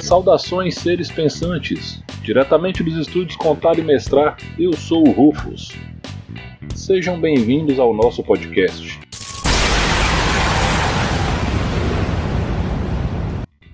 Saudações, 0.00 0.76
seres 0.76 1.10
pensantes! 1.10 2.02
Diretamente 2.22 2.82
dos 2.82 2.96
estúdios 2.96 3.36
Contar 3.36 3.78
e 3.78 3.82
Mestrar, 3.82 4.36
eu 4.58 4.72
sou 4.72 5.06
o 5.06 5.10
Rufus. 5.10 5.72
Sejam 6.74 7.20
bem-vindos 7.20 7.78
ao 7.78 7.92
nosso 7.92 8.22
podcast. 8.22 9.03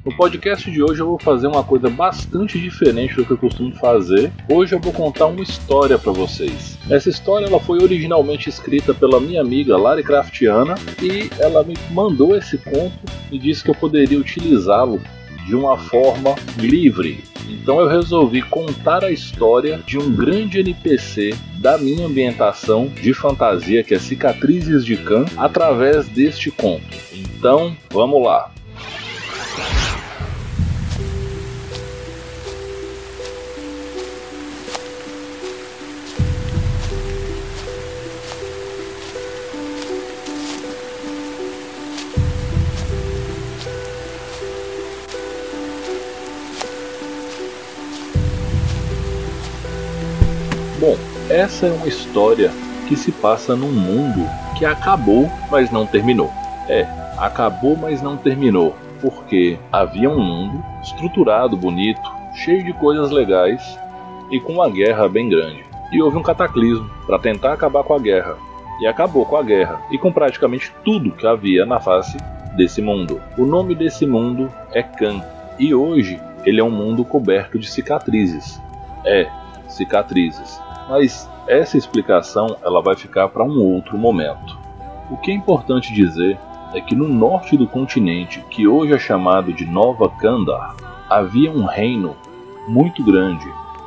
No 0.02 0.16
podcast 0.16 0.70
de 0.70 0.82
hoje 0.82 1.02
eu 1.02 1.06
vou 1.08 1.18
fazer 1.18 1.46
uma 1.46 1.62
coisa 1.62 1.90
bastante 1.90 2.58
diferente 2.58 3.16
do 3.16 3.24
que 3.26 3.32
eu 3.32 3.36
costumo 3.36 3.74
fazer. 3.74 4.32
Hoje 4.48 4.74
eu 4.74 4.80
vou 4.80 4.94
contar 4.94 5.26
uma 5.26 5.42
história 5.42 5.98
para 5.98 6.10
vocês. 6.10 6.78
Essa 6.88 7.10
história 7.10 7.44
ela 7.44 7.60
foi 7.60 7.82
originalmente 7.82 8.48
escrita 8.48 8.94
pela 8.94 9.20
minha 9.20 9.42
amiga 9.42 9.76
Lari 9.76 10.02
Craftiana 10.02 10.74
e 11.02 11.28
ela 11.38 11.62
me 11.62 11.74
mandou 11.90 12.34
esse 12.34 12.56
conto 12.56 12.98
e 13.30 13.38
disse 13.38 13.62
que 13.62 13.68
eu 13.68 13.74
poderia 13.74 14.18
utilizá-lo 14.18 15.02
de 15.44 15.54
uma 15.54 15.76
forma 15.76 16.34
livre. 16.56 17.22
Então 17.46 17.78
eu 17.78 17.86
resolvi 17.86 18.40
contar 18.40 19.04
a 19.04 19.10
história 19.10 19.82
de 19.86 19.98
um 19.98 20.10
grande 20.10 20.60
NPC 20.60 21.34
da 21.58 21.76
minha 21.76 22.06
ambientação 22.06 22.86
de 22.86 23.12
fantasia, 23.12 23.84
que 23.84 23.92
é 23.92 23.98
Cicatrizes 23.98 24.82
de 24.82 24.96
Khan, 24.96 25.26
através 25.36 26.08
deste 26.08 26.50
conto. 26.50 26.96
Então, 27.12 27.76
vamos 27.92 28.24
lá. 28.24 28.50
Essa 51.30 51.66
é 51.66 51.70
uma 51.70 51.86
história 51.86 52.50
que 52.88 52.96
se 52.96 53.12
passa 53.12 53.54
num 53.54 53.70
mundo 53.70 54.28
que 54.58 54.64
acabou, 54.64 55.30
mas 55.48 55.70
não 55.70 55.86
terminou. 55.86 56.28
É, 56.68 56.86
acabou, 57.16 57.76
mas 57.76 58.02
não 58.02 58.16
terminou, 58.16 58.74
porque 59.00 59.56
havia 59.70 60.10
um 60.10 60.18
mundo 60.18 60.62
estruturado, 60.82 61.56
bonito, 61.56 62.00
cheio 62.34 62.64
de 62.64 62.72
coisas 62.72 63.12
legais 63.12 63.78
e 64.30 64.40
com 64.40 64.54
uma 64.54 64.68
guerra 64.68 65.08
bem 65.08 65.28
grande. 65.28 65.64
E 65.92 66.02
houve 66.02 66.16
um 66.16 66.22
cataclismo 66.22 66.90
para 67.06 67.18
tentar 67.18 67.52
acabar 67.52 67.84
com 67.84 67.94
a 67.94 67.98
guerra. 67.98 68.36
E 68.80 68.86
acabou 68.86 69.24
com 69.24 69.36
a 69.36 69.42
guerra 69.42 69.80
e 69.90 69.98
com 69.98 70.12
praticamente 70.12 70.72
tudo 70.84 71.12
que 71.12 71.26
havia 71.26 71.64
na 71.64 71.78
face 71.78 72.16
desse 72.56 72.82
mundo. 72.82 73.20
O 73.38 73.44
nome 73.44 73.76
desse 73.76 74.04
mundo 74.04 74.52
é 74.72 74.82
Khan. 74.82 75.22
E 75.60 75.72
hoje 75.72 76.20
ele 76.44 76.60
é 76.60 76.64
um 76.64 76.70
mundo 76.70 77.04
coberto 77.04 77.56
de 77.56 77.70
cicatrizes. 77.70 78.60
É, 79.04 79.28
cicatrizes 79.68 80.60
mas 80.90 81.30
essa 81.46 81.78
explicação 81.78 82.56
ela 82.64 82.82
vai 82.82 82.96
ficar 82.96 83.28
para 83.28 83.44
um 83.44 83.62
outro 83.62 83.96
momento. 83.96 84.58
O 85.08 85.16
que 85.16 85.30
é 85.30 85.34
importante 85.34 85.94
dizer 85.94 86.36
é 86.74 86.80
que 86.80 86.96
no 86.96 87.08
norte 87.08 87.56
do 87.56 87.66
continente, 87.66 88.44
que 88.50 88.66
hoje 88.66 88.92
é 88.92 88.98
chamado 88.98 89.52
de 89.52 89.64
Nova 89.64 90.08
Kandar, 90.08 90.74
havia 91.08 91.50
um 91.50 91.64
reino 91.64 92.16
muito 92.68 93.04
grande, 93.04 93.46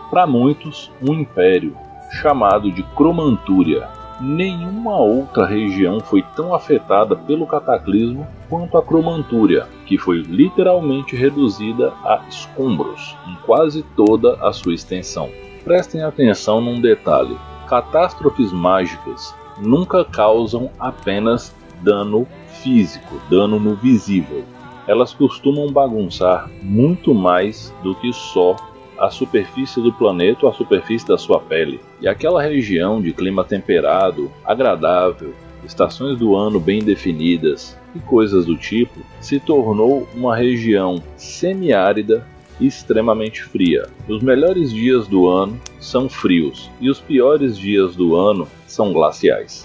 para 0.09 0.26
muitos 0.26 0.92
um 1.02 1.14
império, 1.14 1.76
chamado 2.22 2.72
de 2.72 2.84
Cromantúria. 2.84 3.90
Nenhuma 4.22 4.98
outra 4.98 5.46
região 5.46 6.00
foi 6.00 6.24
tão 6.36 6.54
afetada 6.54 7.16
pelo 7.16 7.46
cataclismo 7.46 8.26
quanto 8.50 8.78
a 8.78 8.84
Cromantúria, 8.84 9.68
que 9.86 9.97
foi 9.97 10.22
literalmente 10.22 11.16
reduzida 11.16 11.92
a 12.03 12.22
escombros 12.30 13.18
em 13.28 13.36
quase 13.46 13.84
toda 13.96 14.36
a 14.47 14.53
sua 14.53 14.74
extensão. 14.74 15.30
Prestem 15.63 16.03
atenção 16.03 16.59
num 16.59 16.79
detalhe: 16.79 17.38
catástrofes 17.68 18.51
mágicas 18.51 19.34
nunca 19.57 20.03
causam 20.03 20.69
apenas 20.79 21.56
dano 21.81 22.28
físico, 22.62 23.19
dano 23.29 23.59
no 23.59 23.75
visível. 23.75 24.44
Elas 24.88 25.13
costumam 25.13 25.72
bagunçar 25.72 26.50
muito 26.62 27.13
mais 27.13 27.74
do 27.81 27.96
que 27.96 28.12
só 28.12 28.56
a 29.00 29.09
superfície 29.09 29.81
do 29.81 29.94
planeta 29.94 30.46
ou 30.46 30.51
a 30.51 30.53
superfície 30.53 31.07
da 31.07 31.18
sua 31.18 31.40
pele. 31.40 31.80
E 32.01 32.07
aquela 32.07 32.41
região 32.41 33.01
de 33.01 33.13
clima 33.13 33.44
temperado, 33.44 34.30
agradável, 34.45 35.34
estações 35.66 36.18
do 36.18 36.35
ano 36.35 36.59
bem 36.59 36.84
definidas 36.84 37.78
e 37.95 38.00
coisas 38.00 38.45
do 38.45 38.57
tipo, 38.57 39.00
se 39.22 39.40
tornou 39.40 40.07
uma 40.13 40.35
região 40.35 41.01
semiárida 41.16 42.28
extremamente 42.66 43.44
fria. 43.44 43.88
Os 44.07 44.22
melhores 44.22 44.72
dias 44.72 45.07
do 45.07 45.28
ano 45.28 45.59
são 45.79 46.07
frios 46.07 46.69
e 46.79 46.90
os 46.90 47.00
piores 47.00 47.57
dias 47.57 47.96
do 47.96 48.16
ano 48.16 48.47
são 48.66 48.94
glaciais. 48.94 49.63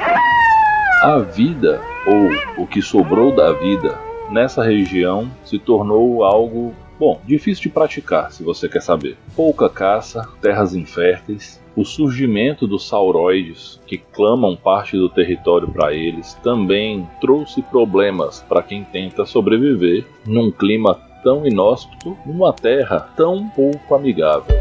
A 1.02 1.18
vida, 1.18 1.80
ou 2.06 2.64
o 2.64 2.66
que 2.66 2.82
sobrou 2.82 3.34
da 3.34 3.52
vida, 3.52 3.98
nessa 4.30 4.64
região 4.64 5.30
se 5.44 5.58
tornou 5.58 6.24
algo, 6.24 6.74
bom, 6.98 7.20
difícil 7.24 7.62
de 7.62 7.68
praticar, 7.68 8.32
se 8.32 8.42
você 8.42 8.68
quer 8.68 8.82
saber. 8.82 9.16
Pouca 9.36 9.68
caça, 9.68 10.28
terras 10.40 10.74
inférteis, 10.74 11.60
o 11.76 11.84
surgimento 11.84 12.66
dos 12.66 12.88
sauroides, 12.88 13.80
que 13.86 13.98
clamam 13.98 14.56
parte 14.56 14.96
do 14.96 15.08
território 15.08 15.68
para 15.68 15.94
eles, 15.94 16.34
também 16.42 17.08
trouxe 17.20 17.62
problemas 17.62 18.44
para 18.48 18.64
quem 18.64 18.82
tenta 18.82 19.24
sobreviver 19.24 20.04
num 20.26 20.50
clima 20.50 21.00
tão 21.22 21.46
inóspito 21.46 22.16
numa 22.24 22.52
terra 22.52 23.08
tão 23.16 23.48
pouco 23.48 23.94
amigável. 23.94 24.56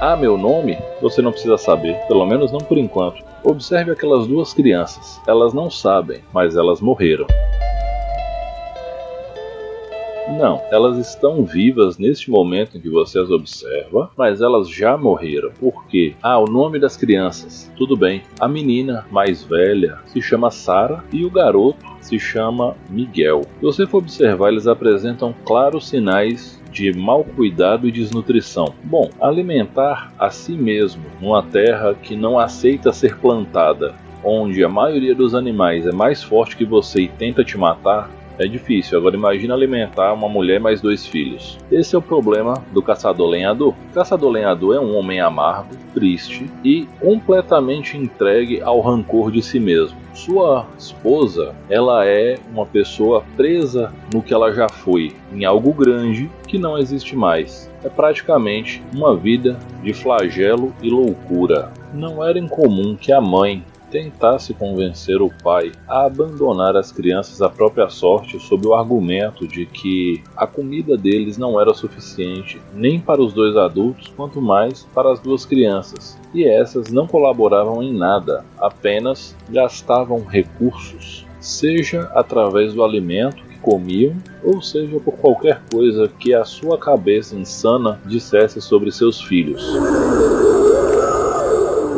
Ah, 0.00 0.16
meu 0.16 0.38
nome? 0.38 0.78
Você 1.02 1.20
não 1.20 1.30
precisa 1.30 1.58
saber, 1.58 1.94
pelo 2.06 2.24
menos 2.24 2.50
não 2.50 2.60
por 2.60 2.78
enquanto. 2.78 3.22
Observe 3.44 3.90
aquelas 3.92 4.26
duas 4.26 4.54
crianças. 4.54 5.20
Elas 5.26 5.52
não 5.52 5.70
sabem, 5.70 6.22
mas 6.32 6.56
elas 6.56 6.80
morreram. 6.80 7.26
Não, 10.40 10.62
elas 10.70 10.96
estão 10.96 11.44
vivas 11.44 11.98
neste 11.98 12.30
momento 12.30 12.78
em 12.78 12.80
que 12.80 12.88
você 12.88 13.18
as 13.18 13.30
observa, 13.30 14.10
mas 14.16 14.40
elas 14.40 14.70
já 14.70 14.96
morreram. 14.96 15.50
Por 15.60 15.84
quê? 15.84 16.14
Ah, 16.22 16.38
o 16.38 16.46
nome 16.46 16.78
das 16.78 16.96
crianças. 16.96 17.70
Tudo 17.76 17.94
bem. 17.94 18.22
A 18.40 18.48
menina 18.48 19.04
mais 19.10 19.44
velha 19.44 19.98
se 20.06 20.22
chama 20.22 20.50
Sara 20.50 21.04
e 21.12 21.26
o 21.26 21.30
garoto 21.30 21.84
se 22.00 22.18
chama 22.18 22.74
Miguel. 22.88 23.42
Se 23.58 23.66
você 23.66 23.86
for 23.86 23.98
observar, 23.98 24.48
eles 24.48 24.66
apresentam 24.66 25.34
claros 25.44 25.90
sinais 25.90 26.58
de 26.72 26.90
mau 26.90 27.22
cuidado 27.22 27.86
e 27.86 27.92
desnutrição. 27.92 28.72
Bom, 28.84 29.10
alimentar 29.20 30.10
a 30.18 30.30
si 30.30 30.52
mesmo 30.52 31.02
numa 31.20 31.42
terra 31.42 31.94
que 31.94 32.16
não 32.16 32.38
aceita 32.38 32.94
ser 32.94 33.18
plantada, 33.18 33.94
onde 34.24 34.64
a 34.64 34.70
maioria 34.70 35.14
dos 35.14 35.34
animais 35.34 35.86
é 35.86 35.92
mais 35.92 36.22
forte 36.22 36.56
que 36.56 36.64
você 36.64 37.02
e 37.02 37.08
tenta 37.08 37.44
te 37.44 37.58
matar, 37.58 38.08
é 38.40 38.48
difícil, 38.48 38.96
agora 38.96 39.14
imagina 39.14 39.54
alimentar 39.54 40.14
uma 40.14 40.28
mulher 40.28 40.58
mais 40.58 40.80
dois 40.80 41.06
filhos. 41.06 41.58
Esse 41.70 41.94
é 41.94 41.98
o 41.98 42.02
problema 42.02 42.54
do 42.72 42.82
caçador-lenhador. 42.82 43.74
Caçador-lenhador 43.92 44.74
é 44.74 44.80
um 44.80 44.96
homem 44.96 45.20
amargo, 45.20 45.76
triste 45.92 46.50
e 46.64 46.88
completamente 46.98 47.98
entregue 47.98 48.62
ao 48.62 48.80
rancor 48.80 49.30
de 49.30 49.42
si 49.42 49.60
mesmo. 49.60 49.98
Sua 50.14 50.66
esposa, 50.78 51.54
ela 51.68 52.06
é 52.06 52.38
uma 52.50 52.64
pessoa 52.64 53.22
presa 53.36 53.92
no 54.12 54.22
que 54.22 54.32
ela 54.32 54.52
já 54.52 54.68
foi, 54.68 55.12
em 55.32 55.44
algo 55.44 55.72
grande 55.72 56.30
que 56.48 56.58
não 56.58 56.78
existe 56.78 57.14
mais. 57.14 57.70
É 57.84 57.88
praticamente 57.88 58.82
uma 58.94 59.14
vida 59.16 59.58
de 59.82 59.92
flagelo 59.92 60.74
e 60.82 60.88
loucura. 60.88 61.72
Não 61.92 62.24
era 62.24 62.38
incomum 62.38 62.96
que 62.96 63.12
a 63.12 63.20
mãe 63.20 63.64
tentasse 63.90 64.54
convencer 64.54 65.20
o 65.20 65.30
pai 65.42 65.72
a 65.88 66.06
abandonar 66.06 66.76
as 66.76 66.92
crianças 66.92 67.42
à 67.42 67.48
própria 67.48 67.88
sorte 67.88 68.38
sob 68.40 68.66
o 68.66 68.74
argumento 68.74 69.46
de 69.46 69.66
que 69.66 70.22
a 70.36 70.46
comida 70.46 70.96
deles 70.96 71.36
não 71.36 71.60
era 71.60 71.74
suficiente 71.74 72.60
nem 72.74 73.00
para 73.00 73.20
os 73.20 73.32
dois 73.32 73.56
adultos, 73.56 74.12
quanto 74.16 74.40
mais 74.40 74.86
para 74.94 75.12
as 75.12 75.20
duas 75.20 75.44
crianças, 75.44 76.18
e 76.32 76.44
essas 76.44 76.90
não 76.90 77.06
colaboravam 77.06 77.82
em 77.82 77.92
nada, 77.92 78.44
apenas 78.58 79.36
gastavam 79.48 80.24
recursos, 80.24 81.26
seja 81.40 82.02
através 82.14 82.72
do 82.72 82.84
alimento 82.84 83.42
que 83.44 83.58
comiam, 83.58 84.14
ou 84.42 84.62
seja 84.62 84.98
por 85.00 85.14
qualquer 85.14 85.60
coisa 85.70 86.08
que 86.08 86.34
a 86.34 86.44
sua 86.44 86.78
cabeça 86.78 87.34
insana 87.34 88.00
dissesse 88.06 88.60
sobre 88.60 88.92
seus 88.92 89.20
filhos. 89.20 89.62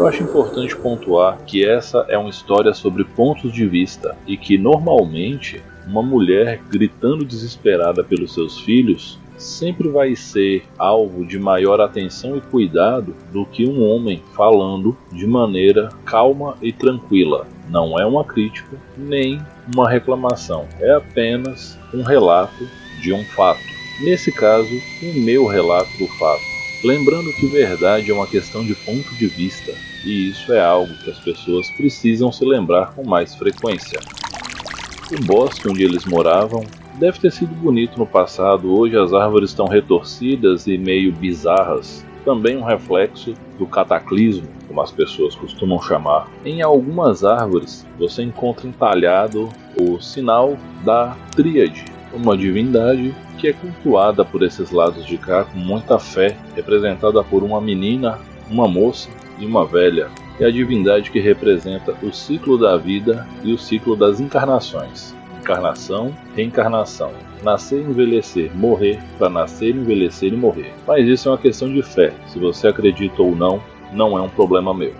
Eu 0.02 0.08
acho 0.08 0.24
importante 0.24 0.76
pontuar 0.76 1.38
que 1.46 1.64
essa 1.64 2.04
é 2.08 2.18
uma 2.18 2.28
história 2.28 2.74
sobre 2.74 3.04
pontos 3.04 3.52
de 3.52 3.64
vista 3.64 4.18
e 4.26 4.36
que 4.36 4.58
normalmente 4.58 5.62
uma 5.86 6.02
mulher 6.02 6.60
gritando 6.68 7.24
desesperada 7.24 8.02
pelos 8.02 8.34
seus 8.34 8.58
filhos 8.58 9.16
sempre 9.36 9.88
vai 9.88 10.16
ser 10.16 10.64
alvo 10.76 11.24
de 11.24 11.38
maior 11.38 11.80
atenção 11.80 12.36
e 12.36 12.40
cuidado 12.40 13.14
do 13.32 13.46
que 13.46 13.64
um 13.64 13.80
homem 13.80 14.20
falando 14.34 14.96
de 15.12 15.24
maneira 15.24 15.88
calma 16.04 16.56
e 16.60 16.72
tranquila. 16.72 17.46
Não 17.70 17.96
é 17.96 18.04
uma 18.04 18.24
crítica 18.24 18.76
nem 18.98 19.40
uma 19.72 19.88
reclamação, 19.88 20.66
é 20.80 20.90
apenas 20.94 21.78
um 21.94 22.02
relato 22.02 22.66
de 23.00 23.12
um 23.12 23.22
fato. 23.22 23.62
Nesse 24.00 24.32
caso, 24.32 24.74
o 25.00 25.20
meu 25.20 25.46
relato 25.46 25.96
do 25.96 26.08
fato. 26.08 26.42
Lembrando 26.82 27.32
que 27.34 27.46
verdade 27.46 28.10
é 28.10 28.14
uma 28.14 28.26
questão 28.26 28.66
de 28.66 28.74
ponto 28.74 29.14
de 29.14 29.28
vista, 29.28 29.72
e 30.04 30.30
isso 30.30 30.52
é 30.52 30.60
algo 30.60 30.92
que 30.94 31.10
as 31.10 31.18
pessoas 31.18 31.70
precisam 31.76 32.32
se 32.32 32.44
lembrar 32.44 32.94
com 32.94 33.04
mais 33.04 33.34
frequência. 33.34 34.00
O 35.10 35.24
bosque 35.24 35.68
onde 35.68 35.82
eles 35.82 36.04
moravam 36.04 36.64
deve 36.98 37.18
ter 37.18 37.30
sido 37.30 37.54
bonito 37.54 37.98
no 37.98 38.06
passado, 38.06 38.72
hoje 38.72 38.96
as 38.96 39.12
árvores 39.12 39.50
estão 39.50 39.66
retorcidas 39.66 40.66
e 40.66 40.78
meio 40.78 41.12
bizarras. 41.12 42.04
Também 42.24 42.56
um 42.56 42.62
reflexo 42.62 43.34
do 43.58 43.66
cataclismo, 43.66 44.48
como 44.68 44.80
as 44.80 44.92
pessoas 44.92 45.34
costumam 45.34 45.82
chamar. 45.82 46.28
Em 46.44 46.62
algumas 46.62 47.24
árvores 47.24 47.86
você 47.98 48.22
encontra 48.22 48.68
entalhado 48.68 49.48
o 49.76 50.00
sinal 50.00 50.56
da 50.84 51.16
Tríade, 51.34 51.84
uma 52.14 52.36
divindade 52.36 53.14
que 53.38 53.48
é 53.48 53.52
cultuada 53.52 54.24
por 54.24 54.42
esses 54.42 54.70
lados 54.70 55.04
de 55.04 55.18
cá 55.18 55.44
com 55.44 55.58
muita 55.58 55.98
fé, 55.98 56.36
representada 56.54 57.24
por 57.24 57.42
uma 57.42 57.60
menina, 57.60 58.18
uma 58.48 58.68
moça 58.68 59.08
e 59.42 59.46
uma 59.46 59.66
velha. 59.66 60.08
É 60.40 60.46
a 60.46 60.50
divindade 60.50 61.10
que 61.10 61.20
representa 61.20 61.94
o 62.02 62.12
ciclo 62.12 62.56
da 62.56 62.76
vida 62.76 63.26
e 63.42 63.52
o 63.52 63.58
ciclo 63.58 63.96
das 63.96 64.20
encarnações. 64.20 65.14
Encarnação, 65.40 66.14
reencarnação. 66.36 67.12
Nascer, 67.42 67.80
envelhecer, 67.80 68.50
morrer, 68.54 69.00
para 69.18 69.28
nascer, 69.28 69.74
envelhecer 69.74 70.32
e 70.32 70.36
morrer. 70.36 70.72
Mas 70.86 71.06
isso 71.06 71.28
é 71.28 71.32
uma 71.32 71.38
questão 71.38 71.68
de 71.72 71.82
fé. 71.82 72.14
Se 72.28 72.38
você 72.38 72.68
acredita 72.68 73.20
ou 73.22 73.34
não, 73.34 73.60
não 73.92 74.16
é 74.16 74.22
um 74.22 74.28
problema 74.28 74.72
meu. 74.72 74.94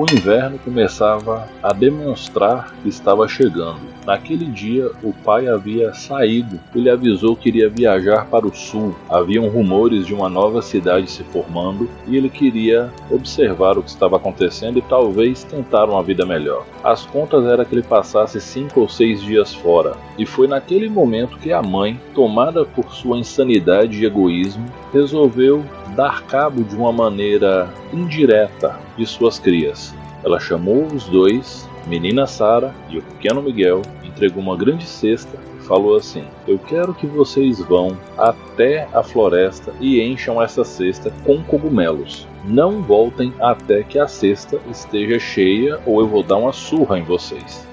O 0.00 0.06
inverno 0.10 0.58
começava 0.58 1.46
a 1.62 1.74
demonstrar 1.74 2.72
que 2.82 2.88
estava 2.88 3.28
chegando. 3.28 3.80
Naquele 4.06 4.46
dia, 4.46 4.90
o 5.02 5.12
pai 5.12 5.46
havia 5.46 5.92
saído. 5.92 6.58
Ele 6.74 6.88
avisou 6.88 7.36
que 7.36 7.50
iria 7.50 7.68
viajar 7.68 8.24
para 8.24 8.46
o 8.46 8.54
sul. 8.54 8.94
Haviam 9.10 9.46
rumores 9.50 10.06
de 10.06 10.14
uma 10.14 10.30
nova 10.30 10.62
cidade 10.62 11.10
se 11.10 11.22
formando 11.24 11.86
e 12.08 12.16
ele 12.16 12.30
queria 12.30 12.90
observar 13.10 13.76
o 13.76 13.82
que 13.82 13.90
estava 13.90 14.16
acontecendo 14.16 14.78
e 14.78 14.82
talvez 14.82 15.44
tentar 15.44 15.84
uma 15.84 16.02
vida 16.02 16.24
melhor. 16.24 16.64
As 16.82 17.04
contas 17.04 17.44
era 17.44 17.62
que 17.62 17.74
ele 17.74 17.82
passasse 17.82 18.40
cinco 18.40 18.80
ou 18.80 18.88
seis 18.88 19.20
dias 19.20 19.52
fora. 19.52 19.98
E 20.16 20.24
foi 20.24 20.48
naquele 20.48 20.88
momento 20.88 21.36
que 21.36 21.52
a 21.52 21.60
mãe, 21.60 22.00
tomada 22.14 22.64
por 22.64 22.90
sua 22.90 23.18
insanidade 23.18 24.00
e 24.00 24.06
egoísmo, 24.06 24.64
resolveu 24.94 25.62
dar 25.94 26.22
cabo 26.22 26.62
de 26.62 26.76
uma 26.76 26.92
maneira 26.92 27.72
indireta 27.92 28.78
de 28.96 29.06
suas 29.06 29.38
crias. 29.38 29.94
Ela 30.24 30.38
chamou 30.38 30.86
os 30.86 31.08
dois 31.08 31.68
menina 31.86 32.26
Sara 32.26 32.74
e 32.88 32.98
o 32.98 33.02
pequeno 33.02 33.42
Miguel 33.42 33.82
entregou 34.04 34.42
uma 34.42 34.56
grande 34.56 34.86
cesta 34.86 35.38
e 35.58 35.64
falou 35.64 35.96
assim: 35.96 36.24
Eu 36.46 36.58
quero 36.58 36.94
que 36.94 37.06
vocês 37.06 37.58
vão 37.60 37.96
até 38.16 38.86
a 38.92 39.02
floresta 39.02 39.72
e 39.80 40.00
encham 40.00 40.40
essa 40.42 40.64
cesta 40.64 41.12
com 41.24 41.42
cogumelos. 41.42 42.26
Não 42.44 42.82
voltem 42.82 43.32
até 43.40 43.82
que 43.82 43.98
a 43.98 44.06
cesta 44.06 44.58
esteja 44.70 45.18
cheia 45.18 45.80
ou 45.86 46.00
eu 46.00 46.06
vou 46.06 46.22
dar 46.22 46.36
uma 46.36 46.52
surra 46.52 46.98
em 46.98 47.02
vocês. 47.02 47.66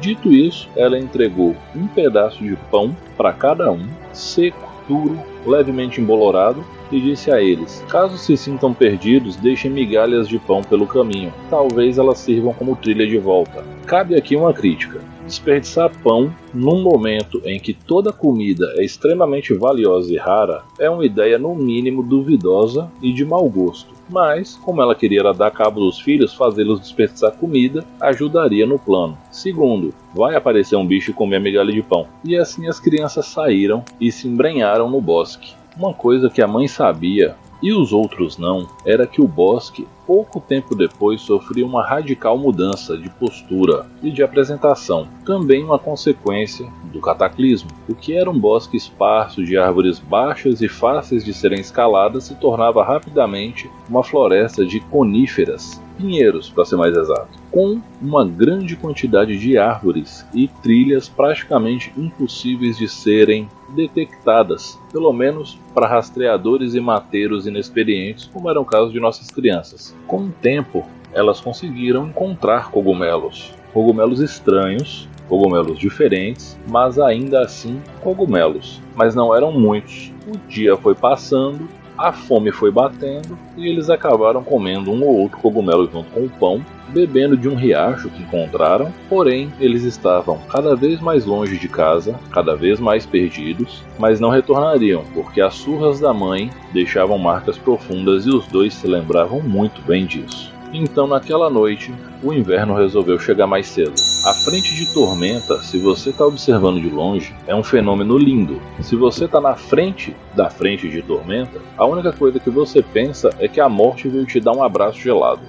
Dito 0.00 0.32
isso, 0.32 0.68
ela 0.76 0.98
entregou 0.98 1.54
um 1.74 1.86
pedaço 1.86 2.42
de 2.42 2.56
pão 2.70 2.96
para 3.16 3.32
cada 3.32 3.70
um, 3.70 3.86
seco, 4.12 4.72
duro, 4.88 5.18
levemente 5.46 6.00
embolorado, 6.00 6.64
e 6.94 7.00
disse 7.00 7.30
a 7.30 7.42
eles: 7.42 7.84
Caso 7.88 8.16
se 8.16 8.36
sintam 8.36 8.72
perdidos, 8.72 9.36
deixem 9.36 9.70
migalhas 9.70 10.28
de 10.28 10.38
pão 10.38 10.62
pelo 10.62 10.86
caminho. 10.86 11.32
Talvez 11.50 11.98
elas 11.98 12.18
sirvam 12.18 12.52
como 12.54 12.76
trilha 12.76 13.06
de 13.06 13.18
volta. 13.18 13.64
Cabe 13.86 14.14
aqui 14.14 14.36
uma 14.36 14.52
crítica. 14.52 15.00
Desperdiçar 15.26 15.90
pão 16.02 16.32
num 16.52 16.82
momento 16.82 17.40
em 17.44 17.58
que 17.58 17.72
toda 17.72 18.12
comida 18.12 18.74
é 18.76 18.84
extremamente 18.84 19.54
valiosa 19.54 20.12
e 20.12 20.18
rara 20.18 20.62
é 20.78 20.88
uma 20.88 21.04
ideia 21.04 21.38
no 21.38 21.54
mínimo 21.54 22.02
duvidosa 22.02 22.90
e 23.00 23.10
de 23.12 23.24
mau 23.24 23.48
gosto. 23.48 23.94
Mas, 24.08 24.54
como 24.56 24.82
ela 24.82 24.94
queria 24.94 25.22
dar 25.32 25.50
cabo 25.50 25.80
dos 25.80 25.98
filhos, 25.98 26.34
fazê-los 26.34 26.78
desperdiçar 26.80 27.32
comida 27.32 27.82
ajudaria 27.98 28.66
no 28.66 28.78
plano. 28.78 29.16
Segundo, 29.30 29.94
vai 30.14 30.36
aparecer 30.36 30.76
um 30.76 30.86
bicho 30.86 31.10
e 31.10 31.14
comer 31.14 31.36
a 31.36 31.40
migalha 31.40 31.72
de 31.72 31.82
pão. 31.82 32.06
E 32.22 32.36
assim 32.36 32.68
as 32.68 32.78
crianças 32.78 33.24
saíram 33.26 33.82
e 33.98 34.12
se 34.12 34.28
embrenharam 34.28 34.90
no 34.90 35.00
bosque. 35.00 35.54
Uma 35.76 35.92
coisa 35.92 36.30
que 36.30 36.40
a 36.40 36.46
mãe 36.46 36.68
sabia 36.68 37.36
e 37.62 37.72
os 37.72 37.92
outros 37.92 38.38
não 38.38 38.68
era 38.84 39.06
que 39.06 39.20
o 39.20 39.26
bosque, 39.26 39.88
pouco 40.06 40.40
tempo 40.40 40.74
depois, 40.74 41.20
sofria 41.20 41.66
uma 41.66 41.84
radical 41.84 42.38
mudança 42.38 42.96
de 42.96 43.08
postura 43.10 43.86
e 44.02 44.10
de 44.10 44.22
apresentação, 44.22 45.08
também 45.24 45.64
uma 45.64 45.78
consequência 45.78 46.66
do 46.92 47.00
cataclismo. 47.00 47.70
O 47.88 47.94
que 47.94 48.14
era 48.14 48.30
um 48.30 48.38
bosque 48.38 48.76
esparso 48.76 49.44
de 49.44 49.56
árvores 49.56 49.98
baixas 49.98 50.60
e 50.60 50.68
fáceis 50.68 51.24
de 51.24 51.32
serem 51.32 51.60
escaladas 51.60 52.24
se 52.24 52.34
tornava 52.34 52.84
rapidamente 52.84 53.70
uma 53.88 54.02
floresta 54.02 54.64
de 54.64 54.80
coníferas 54.80 55.82
pinheiros, 55.96 56.50
para 56.50 56.64
ser 56.64 56.76
mais 56.76 56.96
exato, 56.96 57.38
com 57.50 57.80
uma 58.00 58.24
grande 58.24 58.76
quantidade 58.76 59.38
de 59.38 59.56
árvores 59.56 60.26
e 60.34 60.48
trilhas 60.48 61.08
praticamente 61.08 61.92
impossíveis 61.96 62.76
de 62.76 62.88
serem 62.88 63.48
detectadas, 63.74 64.78
pelo 64.92 65.12
menos 65.12 65.58
para 65.72 65.88
rastreadores 65.88 66.74
e 66.74 66.80
mateiros 66.80 67.46
inexperientes, 67.46 68.26
como 68.32 68.50
era 68.50 68.60
o 68.60 68.64
caso 68.64 68.92
de 68.92 69.00
nossas 69.00 69.30
crianças. 69.30 69.94
Com 70.06 70.24
o 70.24 70.30
tempo, 70.30 70.84
elas 71.12 71.40
conseguiram 71.40 72.06
encontrar 72.06 72.70
cogumelos, 72.70 73.52
cogumelos 73.72 74.20
estranhos, 74.20 75.08
cogumelos 75.28 75.78
diferentes, 75.78 76.58
mas 76.66 76.98
ainda 76.98 77.40
assim 77.40 77.80
cogumelos. 78.02 78.80
Mas 78.94 79.14
não 79.14 79.34
eram 79.34 79.52
muitos. 79.52 80.12
O 80.26 80.36
dia 80.48 80.76
foi 80.76 80.94
passando 80.94 81.68
a 81.96 82.12
fome 82.12 82.50
foi 82.50 82.70
batendo 82.70 83.38
e 83.56 83.68
eles 83.68 83.90
acabaram 83.90 84.42
comendo 84.42 84.92
um 84.92 85.02
ou 85.02 85.20
outro 85.20 85.38
cogumelo 85.38 85.88
junto 85.90 86.10
com 86.10 86.24
o 86.24 86.28
pão, 86.28 86.64
bebendo 86.88 87.36
de 87.36 87.48
um 87.48 87.54
riacho 87.54 88.08
que 88.10 88.22
encontraram, 88.22 88.92
porém 89.08 89.52
eles 89.58 89.82
estavam 89.82 90.38
cada 90.48 90.76
vez 90.76 91.00
mais 91.00 91.24
longe 91.24 91.58
de 91.58 91.68
casa, 91.68 92.18
cada 92.30 92.54
vez 92.54 92.78
mais 92.78 93.04
perdidos, 93.04 93.82
mas 93.98 94.20
não 94.20 94.30
retornariam, 94.30 95.04
porque 95.12 95.40
as 95.40 95.54
surras 95.54 96.00
da 96.00 96.12
mãe 96.12 96.50
deixavam 96.72 97.18
marcas 97.18 97.58
profundas 97.58 98.26
e 98.26 98.30
os 98.30 98.46
dois 98.46 98.74
se 98.74 98.86
lembravam 98.86 99.40
muito 99.40 99.82
bem 99.82 100.06
disso. 100.06 100.53
Então, 100.76 101.06
naquela 101.06 101.48
noite, 101.48 101.94
o 102.20 102.32
inverno 102.32 102.74
resolveu 102.74 103.16
chegar 103.16 103.46
mais 103.46 103.68
cedo. 103.68 103.94
A 104.26 104.34
frente 104.34 104.74
de 104.74 104.92
tormenta, 104.92 105.62
se 105.62 105.78
você 105.78 106.10
está 106.10 106.26
observando 106.26 106.80
de 106.80 106.88
longe, 106.88 107.32
é 107.46 107.54
um 107.54 107.62
fenômeno 107.62 108.18
lindo. 108.18 108.60
Se 108.80 108.96
você 108.96 109.26
está 109.26 109.40
na 109.40 109.54
frente 109.54 110.16
da 110.34 110.50
frente 110.50 110.88
de 110.88 111.00
tormenta, 111.00 111.60
a 111.78 111.86
única 111.86 112.12
coisa 112.12 112.40
que 112.40 112.50
você 112.50 112.82
pensa 112.82 113.30
é 113.38 113.46
que 113.46 113.60
a 113.60 113.68
morte 113.68 114.08
veio 114.08 114.26
te 114.26 114.40
dar 114.40 114.50
um 114.50 114.64
abraço 114.64 114.98
gelado. 114.98 115.42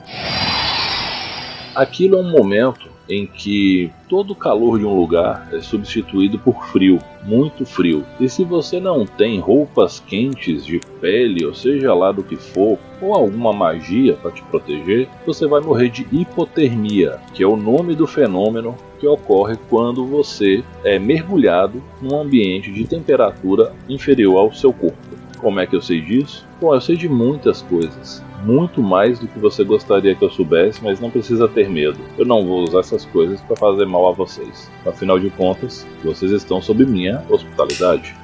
Aquilo 1.74 2.18
é 2.18 2.22
um 2.22 2.30
momento 2.30 2.88
em 3.10 3.26
que 3.26 3.92
todo 4.10 4.32
o 4.32 4.36
calor 4.36 4.80
de 4.80 4.86
um 4.86 4.96
lugar 4.96 5.50
é 5.52 5.62
substituído 5.62 6.40
por 6.40 6.66
frio, 6.68 7.00
muito 7.24 7.66
frio. 7.66 8.06
E 8.20 8.30
se 8.30 8.44
você 8.44 8.80
não 8.80 9.06
tem 9.06 9.40
roupas 9.40 10.00
quentes 10.00 10.66
de 10.66 10.80
pele, 11.00 11.46
ou 11.46 11.54
seja 11.54 11.94
lá 11.94 12.12
do 12.12 12.24
que 12.24 12.36
for, 12.36 12.78
ou 13.02 13.14
alguma 13.14 13.52
magia 13.52 14.14
para 14.14 14.32
te 14.32 14.42
proteger, 14.44 15.08
você 15.26 15.48
vai 15.48 15.62
morrer 15.62 15.90
de 15.90 16.08
hipotermia, 16.12 17.20
que 17.34 17.44
é 17.44 17.48
o 17.48 17.58
nome 17.58 17.96
do 17.96 18.08
fenômeno 18.08 18.76
que 19.00 19.08
ocorre 19.08 19.58
quando 19.70 20.06
você 20.06 20.64
é 20.84 20.98
mergulhado 20.98 21.84
num 22.02 22.20
ambiente 22.20 22.72
de 22.72 22.86
temperatura 22.86 23.74
inferior 23.90 24.38
ao 24.38 24.54
seu 24.54 24.72
corpo. 24.72 25.05
Como 25.46 25.60
é 25.60 25.68
que 25.68 25.76
eu 25.76 25.82
sei 25.82 26.02
disso? 26.02 26.44
Bom, 26.60 26.74
eu 26.74 26.82
sei 26.82 26.98
de 26.98 27.08
muitas 27.08 27.62
coisas 27.62 28.24
muito 28.44 28.82
mais 28.82 29.20
do 29.20 29.28
que 29.28 29.38
você 29.38 29.64
gostaria 29.64 30.16
que 30.16 30.26
eu 30.26 30.30
soubesse, 30.32 30.84
mas 30.84 31.00
não 31.00 31.12
precisa 31.12 31.48
ter 31.48 31.70
medo. 31.70 32.00
Eu 32.18 32.26
não 32.26 32.44
vou 32.44 32.64
usar 32.64 32.80
essas 32.80 33.06
coisas 33.06 33.40
para 33.42 33.56
fazer 33.56 33.86
mal 33.86 34.10
a 34.10 34.12
vocês. 34.12 34.72
Afinal 34.84 35.20
de 35.20 35.30
contas, 35.30 35.86
vocês 36.04 36.32
estão 36.32 36.60
sob 36.64 36.84
minha 36.84 37.24
hospitalidade. 37.30 38.16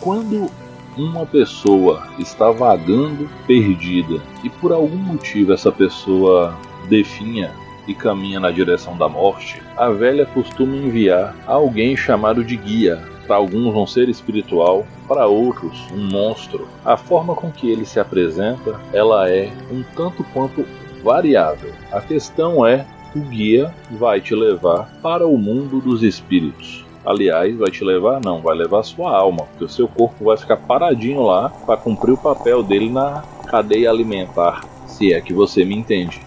Quando 0.00 0.48
uma 0.96 1.26
pessoa 1.26 2.06
está 2.20 2.52
vagando 2.52 3.28
perdida 3.48 4.22
e 4.44 4.48
por 4.48 4.70
algum 4.70 4.98
motivo 4.98 5.52
essa 5.52 5.72
pessoa 5.72 6.56
definha 6.88 7.50
e 7.88 7.94
caminha 7.94 8.38
na 8.38 8.52
direção 8.52 8.96
da 8.96 9.08
morte, 9.08 9.60
a 9.76 9.90
velha 9.90 10.26
costuma 10.26 10.76
enviar 10.76 11.34
alguém 11.44 11.96
chamado 11.96 12.44
de 12.44 12.56
guia 12.56 13.09
para 13.26 13.36
alguns 13.36 13.74
um 13.74 13.86
ser 13.86 14.08
espiritual, 14.08 14.86
para 15.06 15.26
outros 15.26 15.86
um 15.92 16.10
monstro. 16.10 16.66
A 16.84 16.96
forma 16.96 17.34
com 17.34 17.50
que 17.50 17.70
ele 17.70 17.84
se 17.84 18.00
apresenta, 18.00 18.78
ela 18.92 19.30
é 19.30 19.50
um 19.70 19.82
tanto 19.94 20.24
quanto 20.32 20.64
variável. 21.02 21.72
A 21.92 22.00
questão 22.00 22.66
é 22.66 22.86
o 23.14 23.20
guia 23.20 23.74
vai 23.90 24.20
te 24.20 24.34
levar 24.34 24.88
para 25.02 25.26
o 25.26 25.36
mundo 25.36 25.80
dos 25.80 26.02
espíritos. 26.02 26.84
Aliás, 27.04 27.56
vai 27.56 27.70
te 27.70 27.82
levar 27.82 28.20
não, 28.22 28.40
vai 28.40 28.56
levar 28.56 28.82
sua 28.82 29.16
alma, 29.16 29.46
porque 29.46 29.64
o 29.64 29.68
seu 29.68 29.88
corpo 29.88 30.24
vai 30.24 30.36
ficar 30.36 30.56
paradinho 30.58 31.22
lá 31.22 31.48
para 31.48 31.76
cumprir 31.76 32.12
o 32.12 32.18
papel 32.18 32.62
dele 32.62 32.90
na 32.90 33.22
cadeia 33.46 33.90
alimentar, 33.90 34.60
se 34.86 35.12
é 35.12 35.20
que 35.20 35.32
você 35.32 35.64
me 35.64 35.74
entende. 35.74 36.20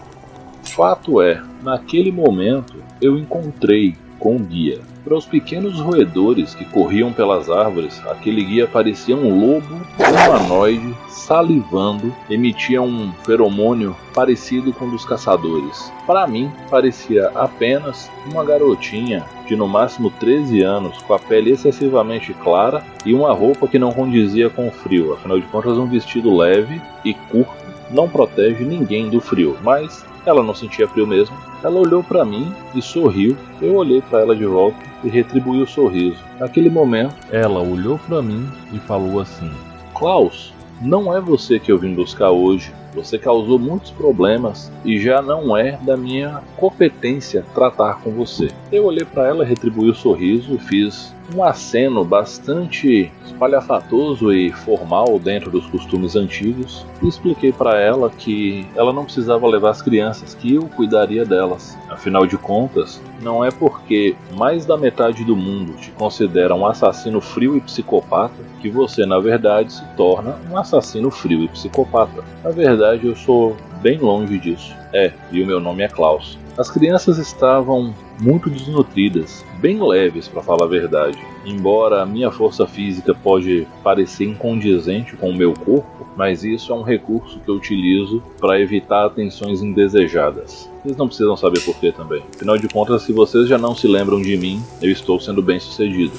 Fato 0.62 1.22
é, 1.22 1.40
naquele 1.62 2.10
momento 2.10 2.74
eu 3.00 3.16
encontrei 3.16 3.94
com 4.18 4.36
o 4.36 4.40
guia. 4.40 4.80
Para 5.04 5.16
os 5.16 5.26
pequenos 5.26 5.78
roedores 5.78 6.54
que 6.54 6.64
corriam 6.64 7.12
pelas 7.12 7.50
árvores, 7.50 8.00
aquele 8.06 8.42
guia 8.42 8.66
parecia 8.66 9.14
um 9.14 9.38
lobo 9.38 9.82
humanoide 9.98 10.94
salivando, 11.10 12.10
emitia 12.30 12.80
um 12.80 13.12
feromônio 13.22 13.94
parecido 14.14 14.72
com 14.72 14.86
o 14.86 14.90
dos 14.90 15.04
caçadores. 15.04 15.92
Para 16.06 16.26
mim, 16.26 16.50
parecia 16.70 17.30
apenas 17.34 18.10
uma 18.32 18.42
garotinha 18.44 19.26
de 19.46 19.54
no 19.54 19.68
máximo 19.68 20.10
13 20.10 20.62
anos, 20.62 20.96
com 21.02 21.12
a 21.12 21.18
pele 21.18 21.50
excessivamente 21.50 22.32
clara 22.32 22.82
e 23.04 23.12
uma 23.12 23.34
roupa 23.34 23.68
que 23.68 23.78
não 23.78 23.92
condizia 23.92 24.48
com 24.48 24.68
o 24.68 24.72
frio. 24.72 25.12
Afinal 25.12 25.38
de 25.38 25.46
contas, 25.48 25.76
um 25.76 25.86
vestido 25.86 26.34
leve 26.34 26.80
e 27.04 27.12
curto 27.12 27.52
não 27.90 28.08
protege 28.08 28.64
ninguém 28.64 29.10
do 29.10 29.20
frio, 29.20 29.58
mas 29.62 30.04
ela 30.26 30.42
não 30.42 30.54
sentia 30.54 30.88
frio 30.88 31.06
mesmo. 31.06 31.36
Ela 31.62 31.78
olhou 31.78 32.02
para 32.02 32.24
mim 32.24 32.52
e 32.74 32.82
sorriu. 32.82 33.36
Eu 33.60 33.74
olhei 33.74 34.00
para 34.02 34.20
ela 34.20 34.36
de 34.36 34.44
volta 34.44 34.78
e 35.02 35.08
retribuí 35.08 35.60
o 35.62 35.66
sorriso. 35.66 36.18
Naquele 36.38 36.70
momento, 36.70 37.14
ela 37.30 37.60
olhou 37.60 37.98
para 37.98 38.22
mim 38.22 38.48
e 38.72 38.78
falou 38.78 39.20
assim: 39.20 39.50
Klaus, 39.94 40.52
não 40.80 41.14
é 41.14 41.20
você 41.20 41.58
que 41.58 41.70
eu 41.70 41.78
vim 41.78 41.94
buscar 41.94 42.30
hoje. 42.30 42.72
Você 42.94 43.18
causou 43.18 43.58
muitos 43.58 43.90
problemas 43.90 44.70
e 44.84 44.98
já 44.98 45.20
não 45.20 45.56
é 45.56 45.78
da 45.82 45.96
minha 45.96 46.42
competência 46.56 47.44
tratar 47.54 48.00
com 48.00 48.10
você. 48.10 48.48
Eu 48.70 48.86
olhei 48.86 49.04
para 49.04 49.26
ela, 49.26 49.44
retribuí 49.44 49.90
o 49.90 49.94
sorriso 49.94 50.54
e 50.54 50.58
fiz 50.58 51.14
um 51.34 51.42
aceno 51.42 52.04
bastante 52.04 53.10
espalhafatoso 53.24 54.32
e 54.32 54.52
formal 54.52 55.18
dentro 55.18 55.50
dos 55.50 55.66
costumes 55.66 56.16
antigos 56.16 56.84
e 57.02 57.08
expliquei 57.08 57.52
para 57.52 57.80
ela 57.80 58.10
que 58.10 58.66
ela 58.74 58.92
não 58.92 59.04
precisava 59.04 59.46
levar 59.46 59.70
as 59.70 59.82
crianças, 59.82 60.34
que 60.34 60.54
eu 60.54 60.66
cuidaria 60.68 61.24
delas. 61.24 61.78
Afinal 61.88 62.26
de 62.26 62.36
contas, 62.36 63.00
não 63.22 63.44
é 63.44 63.50
porque 63.50 64.14
mais 64.36 64.66
da 64.66 64.76
metade 64.76 65.24
do 65.24 65.36
mundo 65.36 65.74
te 65.74 65.90
considera 65.92 66.54
um 66.54 66.66
assassino 66.66 67.20
frio 67.20 67.56
e 67.56 67.60
psicopata 67.60 68.34
que 68.60 68.68
você, 68.68 69.06
na 69.06 69.18
verdade, 69.18 69.72
se 69.72 69.84
torna 69.96 70.36
um 70.50 70.56
assassino 70.56 71.10
frio 71.10 71.44
e 71.44 71.48
psicopata. 71.48 72.24
Na 72.42 72.50
verdade, 72.84 73.06
eu 73.06 73.16
sou 73.16 73.56
bem 73.80 73.98
longe 73.98 74.38
disso. 74.38 74.74
É, 74.92 75.12
e 75.32 75.42
o 75.42 75.46
meu 75.46 75.58
nome 75.58 75.82
é 75.82 75.88
Klaus. 75.88 76.38
As 76.56 76.70
crianças 76.70 77.18
estavam 77.18 77.92
muito 78.20 78.48
desnutridas, 78.48 79.44
bem 79.58 79.82
leves 79.82 80.28
para 80.28 80.42
falar 80.42 80.66
a 80.66 80.68
verdade. 80.68 81.18
Embora 81.44 82.02
a 82.02 82.06
minha 82.06 82.30
força 82.30 82.66
física 82.66 83.12
pode 83.12 83.66
parecer 83.82 84.24
incondizente 84.24 85.16
com 85.16 85.30
o 85.30 85.36
meu 85.36 85.52
corpo, 85.52 86.06
mas 86.16 86.44
isso 86.44 86.72
é 86.72 86.76
um 86.76 86.82
recurso 86.82 87.40
que 87.40 87.50
eu 87.50 87.56
utilizo 87.56 88.22
para 88.38 88.60
evitar 88.60 89.06
atenções 89.06 89.62
indesejadas. 89.62 90.70
Vocês 90.82 90.96
não 90.96 91.08
precisam 91.08 91.36
saber 91.36 91.60
por 91.60 91.74
que 91.76 91.90
também. 91.90 92.22
Afinal 92.34 92.56
de 92.56 92.68
contas, 92.68 93.02
se 93.02 93.12
vocês 93.12 93.48
já 93.48 93.58
não 93.58 93.74
se 93.74 93.88
lembram 93.88 94.20
de 94.20 94.36
mim, 94.36 94.62
eu 94.80 94.90
estou 94.90 95.18
sendo 95.18 95.42
bem 95.42 95.58
sucedido. 95.58 96.12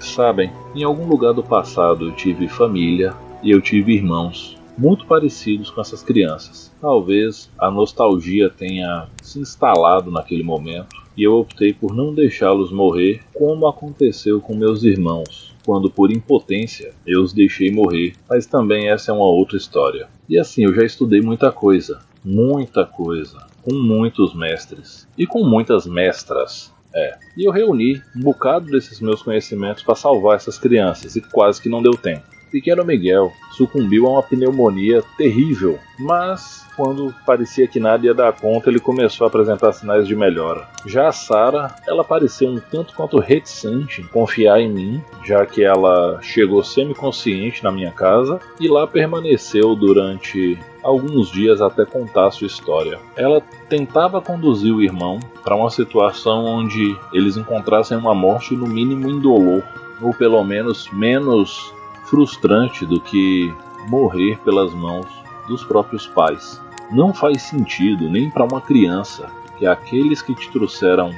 Sabem, 0.00 0.50
em 0.74 0.82
algum 0.82 1.06
lugar 1.06 1.32
do 1.32 1.42
passado 1.42 2.08
eu 2.08 2.12
tive 2.12 2.48
família 2.48 3.14
e 3.42 3.50
eu 3.50 3.60
tive 3.60 3.92
irmãos 3.94 4.53
muito 4.76 5.06
parecidos 5.06 5.70
com 5.70 5.80
essas 5.80 6.02
crianças. 6.02 6.72
Talvez 6.80 7.50
a 7.58 7.70
nostalgia 7.70 8.50
tenha 8.50 9.06
se 9.22 9.38
instalado 9.38 10.10
naquele 10.10 10.42
momento 10.42 11.04
e 11.16 11.22
eu 11.22 11.34
optei 11.34 11.72
por 11.72 11.94
não 11.94 12.12
deixá-los 12.12 12.72
morrer 12.72 13.20
como 13.32 13.66
aconteceu 13.66 14.40
com 14.40 14.54
meus 14.54 14.82
irmãos, 14.82 15.54
quando 15.64 15.88
por 15.88 16.10
impotência 16.10 16.92
eu 17.06 17.22
os 17.22 17.32
deixei 17.32 17.70
morrer, 17.70 18.14
mas 18.28 18.46
também 18.46 18.88
essa 18.88 19.12
é 19.12 19.14
uma 19.14 19.26
outra 19.26 19.56
história. 19.56 20.08
E 20.28 20.38
assim, 20.38 20.64
eu 20.64 20.74
já 20.74 20.84
estudei 20.84 21.20
muita 21.20 21.52
coisa, 21.52 22.00
muita 22.24 22.84
coisa, 22.84 23.46
com 23.62 23.74
muitos 23.74 24.34
mestres 24.34 25.06
e 25.16 25.26
com 25.26 25.44
muitas 25.44 25.86
mestras. 25.86 26.72
É, 26.96 27.18
e 27.36 27.46
eu 27.46 27.50
reuni 27.50 28.00
um 28.16 28.20
bocado 28.20 28.66
desses 28.66 29.00
meus 29.00 29.20
conhecimentos 29.20 29.82
para 29.82 29.96
salvar 29.96 30.36
essas 30.36 30.58
crianças 30.58 31.16
e 31.16 31.20
quase 31.20 31.60
que 31.60 31.68
não 31.68 31.82
deu 31.82 31.92
tempo 31.92 32.33
pequeno 32.54 32.84
Miguel 32.84 33.32
sucumbiu 33.50 34.06
a 34.06 34.10
uma 34.10 34.22
pneumonia 34.22 35.02
terrível, 35.18 35.76
mas 35.98 36.64
quando 36.76 37.12
parecia 37.26 37.66
que 37.66 37.80
nada 37.80 38.06
ia 38.06 38.14
dar 38.14 38.32
conta, 38.32 38.70
ele 38.70 38.78
começou 38.78 39.24
a 39.24 39.28
apresentar 39.28 39.72
sinais 39.72 40.06
de 40.06 40.14
melhora. 40.14 40.68
Já 40.86 41.08
a 41.08 41.12
Sara, 41.12 41.74
ela 41.84 42.04
pareceu 42.04 42.48
um 42.48 42.60
tanto 42.60 42.94
quanto 42.94 43.18
reticente 43.18 44.02
em 44.02 44.06
confiar 44.06 44.60
em 44.60 44.70
mim, 44.70 45.02
já 45.24 45.44
que 45.44 45.64
ela 45.64 46.20
chegou 46.22 46.62
semi-consciente 46.62 47.64
na 47.64 47.72
minha 47.72 47.90
casa 47.90 48.38
e 48.60 48.68
lá 48.68 48.86
permaneceu 48.86 49.74
durante 49.74 50.56
alguns 50.80 51.32
dias 51.32 51.60
até 51.60 51.84
contar 51.84 52.30
sua 52.30 52.46
história. 52.46 53.00
Ela 53.16 53.40
tentava 53.68 54.20
conduzir 54.20 54.72
o 54.72 54.82
irmão 54.82 55.18
para 55.42 55.56
uma 55.56 55.70
situação 55.70 56.44
onde 56.44 56.96
eles 57.12 57.36
encontrassem 57.36 57.98
uma 57.98 58.14
morte 58.14 58.54
no 58.54 58.68
mínimo 58.68 59.10
indolor, 59.10 59.64
ou 60.00 60.14
pelo 60.14 60.42
menos 60.44 60.88
menos 60.92 61.74
frustrante 62.04 62.84
do 62.84 63.00
que 63.00 63.52
morrer 63.88 64.38
pelas 64.40 64.72
mãos 64.72 65.06
dos 65.48 65.64
próprios 65.64 66.06
pais. 66.06 66.60
Não 66.90 67.12
faz 67.12 67.42
sentido 67.42 68.08
nem 68.08 68.30
para 68.30 68.44
uma 68.44 68.60
criança 68.60 69.30
que 69.58 69.66
aqueles 69.66 70.20
que 70.20 70.34
te 70.34 70.50
trouxeram 70.50 71.12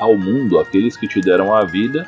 ao 0.00 0.16
mundo, 0.16 0.58
aqueles 0.58 0.96
que 0.96 1.06
te 1.06 1.20
deram 1.20 1.54
a 1.54 1.64
vida, 1.64 2.06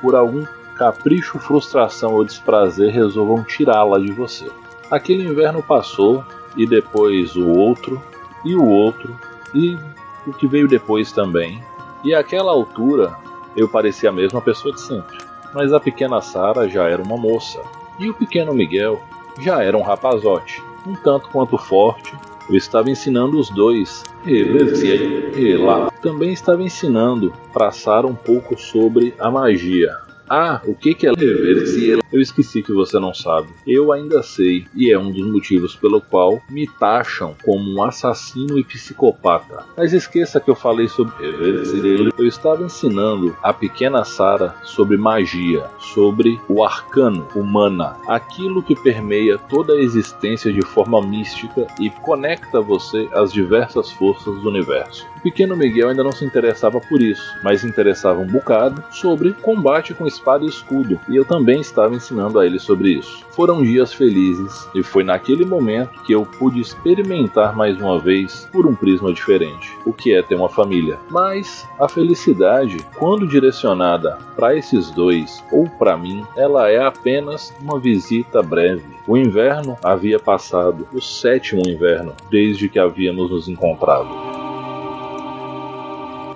por 0.00 0.14
algum 0.14 0.44
capricho, 0.76 1.38
frustração 1.38 2.14
ou 2.14 2.24
desprazer 2.24 2.92
resolvam 2.92 3.44
tirá-la 3.44 3.98
de 3.98 4.12
você. 4.12 4.50
Aquele 4.90 5.24
inverno 5.24 5.62
passou 5.62 6.24
e 6.56 6.66
depois 6.66 7.34
o 7.36 7.48
outro 7.48 8.02
e 8.44 8.54
o 8.54 8.66
outro 8.66 9.18
e 9.54 9.78
o 10.26 10.32
que 10.32 10.46
veio 10.46 10.68
depois 10.68 11.12
também. 11.12 11.62
E 12.04 12.14
àquela 12.14 12.52
altura 12.52 13.16
eu 13.56 13.68
parecia 13.68 14.10
a 14.10 14.12
mesma 14.12 14.40
pessoa 14.40 14.74
de 14.74 14.80
sempre 14.80 15.31
mas 15.54 15.72
a 15.72 15.80
pequena 15.80 16.20
Sara 16.20 16.68
já 16.68 16.88
era 16.88 17.02
uma 17.02 17.16
moça, 17.16 17.60
e 17.98 18.08
o 18.08 18.14
pequeno 18.14 18.54
Miguel 18.54 19.00
já 19.40 19.62
era 19.62 19.76
um 19.76 19.82
rapazote, 19.82 20.62
um 20.86 20.94
tanto 20.94 21.28
quanto 21.28 21.56
forte. 21.56 22.14
Eu 22.50 22.56
estava 22.56 22.90
ensinando 22.90 23.38
os 23.38 23.48
dois, 23.50 24.02
e 25.36 25.56
lá. 25.56 25.90
Também 26.02 26.32
estava 26.32 26.62
ensinando 26.62 27.32
para 27.52 27.70
Sara 27.70 28.06
um 28.06 28.14
pouco 28.14 28.58
sobre 28.58 29.14
a 29.18 29.30
magia, 29.30 29.96
ah, 30.34 30.62
o 30.64 30.74
que, 30.74 30.94
que 30.94 31.06
é 31.06 31.10
reverse? 31.10 31.98
Eu 32.10 32.18
esqueci 32.18 32.62
que 32.62 32.72
você 32.72 32.98
não 32.98 33.12
sabe. 33.12 33.48
Eu 33.66 33.92
ainda 33.92 34.22
sei, 34.22 34.64
e 34.74 34.90
é 34.90 34.98
um 34.98 35.10
dos 35.10 35.26
motivos 35.30 35.76
pelo 35.76 36.00
qual 36.00 36.40
me 36.48 36.66
taxam 36.66 37.34
como 37.44 37.70
um 37.70 37.82
assassino 37.82 38.58
e 38.58 38.64
psicopata. 38.64 39.66
Mas 39.76 39.92
esqueça 39.92 40.40
que 40.40 40.50
eu 40.50 40.54
falei 40.54 40.88
sobre. 40.88 41.12
Eu 42.18 42.26
estava 42.26 42.64
ensinando 42.64 43.36
a 43.42 43.52
pequena 43.52 44.04
Sara 44.04 44.54
sobre 44.62 44.96
magia, 44.96 45.66
sobre 45.78 46.40
o 46.48 46.64
arcano 46.64 47.28
humana, 47.34 47.96
aquilo 48.08 48.62
que 48.62 48.74
permeia 48.74 49.36
toda 49.36 49.74
a 49.74 49.82
existência 49.82 50.50
de 50.50 50.62
forma 50.62 51.02
mística 51.02 51.66
e 51.78 51.90
conecta 51.90 52.58
você 52.62 53.06
às 53.12 53.30
diversas 53.32 53.90
forças 53.90 54.40
do 54.40 54.48
universo. 54.48 55.06
O 55.16 55.20
pequeno 55.22 55.56
Miguel 55.56 55.90
ainda 55.90 56.02
não 56.02 56.12
se 56.12 56.24
interessava 56.24 56.80
por 56.80 57.00
isso, 57.00 57.22
mas 57.44 57.64
interessava 57.64 58.20
um 58.20 58.26
bocado 58.26 58.82
sobre 58.90 59.32
combate 59.34 59.94
com 59.94 60.06
espada 60.22 60.44
e 60.44 60.48
escudo, 60.48 61.00
e 61.08 61.16
eu 61.16 61.24
também 61.24 61.60
estava 61.60 61.94
ensinando 61.94 62.38
a 62.38 62.46
ele 62.46 62.58
sobre 62.58 62.92
isso. 62.92 63.24
Foram 63.30 63.62
dias 63.62 63.92
felizes, 63.92 64.68
e 64.74 64.82
foi 64.82 65.02
naquele 65.02 65.44
momento 65.44 66.00
que 66.04 66.14
eu 66.14 66.24
pude 66.24 66.60
experimentar 66.60 67.56
mais 67.56 67.76
uma 67.80 67.98
vez 67.98 68.48
por 68.52 68.66
um 68.66 68.74
prisma 68.74 69.12
diferente, 69.12 69.76
o 69.84 69.92
que 69.92 70.14
é 70.14 70.22
ter 70.22 70.36
uma 70.36 70.48
família. 70.48 70.98
Mas 71.10 71.66
a 71.78 71.88
felicidade, 71.88 72.78
quando 72.96 73.26
direcionada 73.26 74.18
para 74.36 74.56
esses 74.56 74.90
dois 74.90 75.42
ou 75.50 75.68
para 75.68 75.96
mim, 75.96 76.24
ela 76.36 76.70
é 76.70 76.84
apenas 76.84 77.52
uma 77.60 77.78
visita 77.78 78.42
breve. 78.42 78.84
O 79.06 79.16
inverno 79.16 79.76
havia 79.82 80.18
passado, 80.18 80.86
o 80.92 81.00
sétimo 81.00 81.62
inverno, 81.66 82.14
desde 82.30 82.68
que 82.68 82.78
havíamos 82.78 83.30
nos 83.30 83.48
encontrado. 83.48 84.31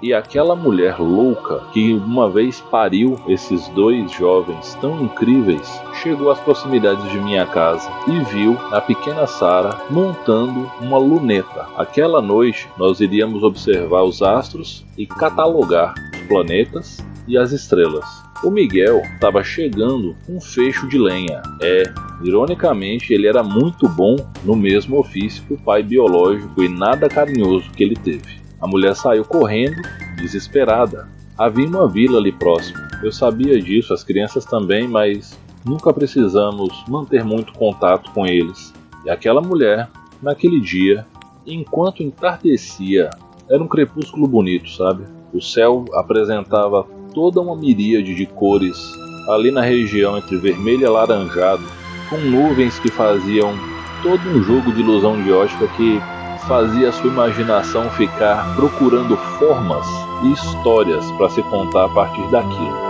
E 0.03 0.13
aquela 0.13 0.55
mulher 0.55 1.01
louca 1.01 1.63
que 1.73 1.95
uma 1.95 2.29
vez 2.29 2.61
pariu 2.61 3.19
esses 3.27 3.67
dois 3.69 4.11
jovens 4.13 4.75
tão 4.81 5.03
incríveis 5.03 5.81
chegou 6.03 6.31
às 6.31 6.39
proximidades 6.41 7.11
de 7.11 7.19
minha 7.19 7.47
casa 7.47 7.91
e 8.07 8.21
viu 8.25 8.59
a 8.71 8.81
pequena 8.81 9.27
Sara 9.27 9.79
montando 9.91 10.71
uma 10.81 10.99
luneta. 10.99 11.67
Aquela 11.77 12.21
noite 12.21 12.69
nós 12.77 13.01
iríamos 13.01 13.43
observar 13.43 14.03
os 14.03 14.23
astros 14.23 14.85
e 14.99 15.07
catalogar 15.07 15.95
os 16.15 16.21
planetas 16.29 16.99
e 17.27 17.37
as 17.39 17.53
estrelas. 17.53 18.05
O 18.45 18.51
Miguel 18.51 19.01
estava 19.15 19.43
chegando 19.43 20.15
com 20.27 20.37
um 20.37 20.41
fecho 20.41 20.87
de 20.89 20.99
lenha. 20.99 21.43
É, 21.63 21.83
ironicamente, 22.23 23.13
ele 23.15 23.27
era 23.27 23.43
muito 23.43 23.89
bom 23.89 24.15
no 24.45 24.55
mesmo 24.55 24.99
ofício 24.99 25.43
que 25.45 25.55
o 25.55 25.59
pai 25.59 25.83
biológico 25.83 26.63
e 26.63 26.69
nada 26.69 27.09
carinhoso 27.09 27.71
que 27.71 27.83
ele 27.83 27.97
teve. 27.97 28.46
A 28.61 28.67
mulher 28.67 28.97
saiu 28.97 29.25
correndo, 29.25 29.83
desesperada. 30.17 31.09
havia 31.37 31.67
uma 31.67 31.87
vila 31.87 32.19
ali 32.19 32.33
próximo. 32.33 32.79
Eu 33.03 33.13
sabia 33.13 33.61
disso, 33.61 33.93
as 33.93 34.03
crianças 34.03 34.45
também, 34.45 34.89
mas 34.89 35.39
nunca 35.65 35.93
precisamos 35.93 36.85
manter 36.89 37.23
muito 37.23 37.53
contato 37.53 38.11
com 38.13 38.27
eles. 38.27 38.73
E 39.05 39.11
aquela 39.11 39.43
mulher, 39.43 39.89
naquele 40.23 40.61
dia, 40.61 41.07
enquanto 41.47 42.03
entardecia, 42.03 43.11
era 43.49 43.63
um 43.63 43.69
crepúsculo 43.69 44.27
bonito, 44.27 44.71
sabe? 44.71 45.05
O 45.33 45.41
céu 45.41 45.85
apresentava 45.93 46.87
toda 47.13 47.41
uma 47.41 47.55
miríade 47.55 48.15
de 48.15 48.27
cores 48.27 48.77
ali 49.29 49.51
na 49.51 49.61
região 49.61 50.17
entre 50.17 50.37
vermelho 50.37 50.83
e 50.83 50.87
alaranjado, 50.87 51.65
com 52.09 52.17
nuvens 52.17 52.79
que 52.79 52.91
faziam 52.91 53.55
todo 54.03 54.21
um 54.29 54.43
jogo 54.43 54.73
de 54.73 54.81
ilusão 54.81 55.23
de 55.23 55.33
ótica 55.33 55.67
que 55.69 56.01
fazia 56.47 56.93
sua 56.93 57.11
imaginação 57.11 57.91
ficar 57.91 58.55
procurando 58.55 59.17
formas 59.39 59.87
e 60.23 60.33
histórias 60.33 61.11
para 61.13 61.29
se 61.31 61.43
contar 61.43 61.87
a 61.87 61.89
partir 61.89 62.27
daquilo. 62.31 62.87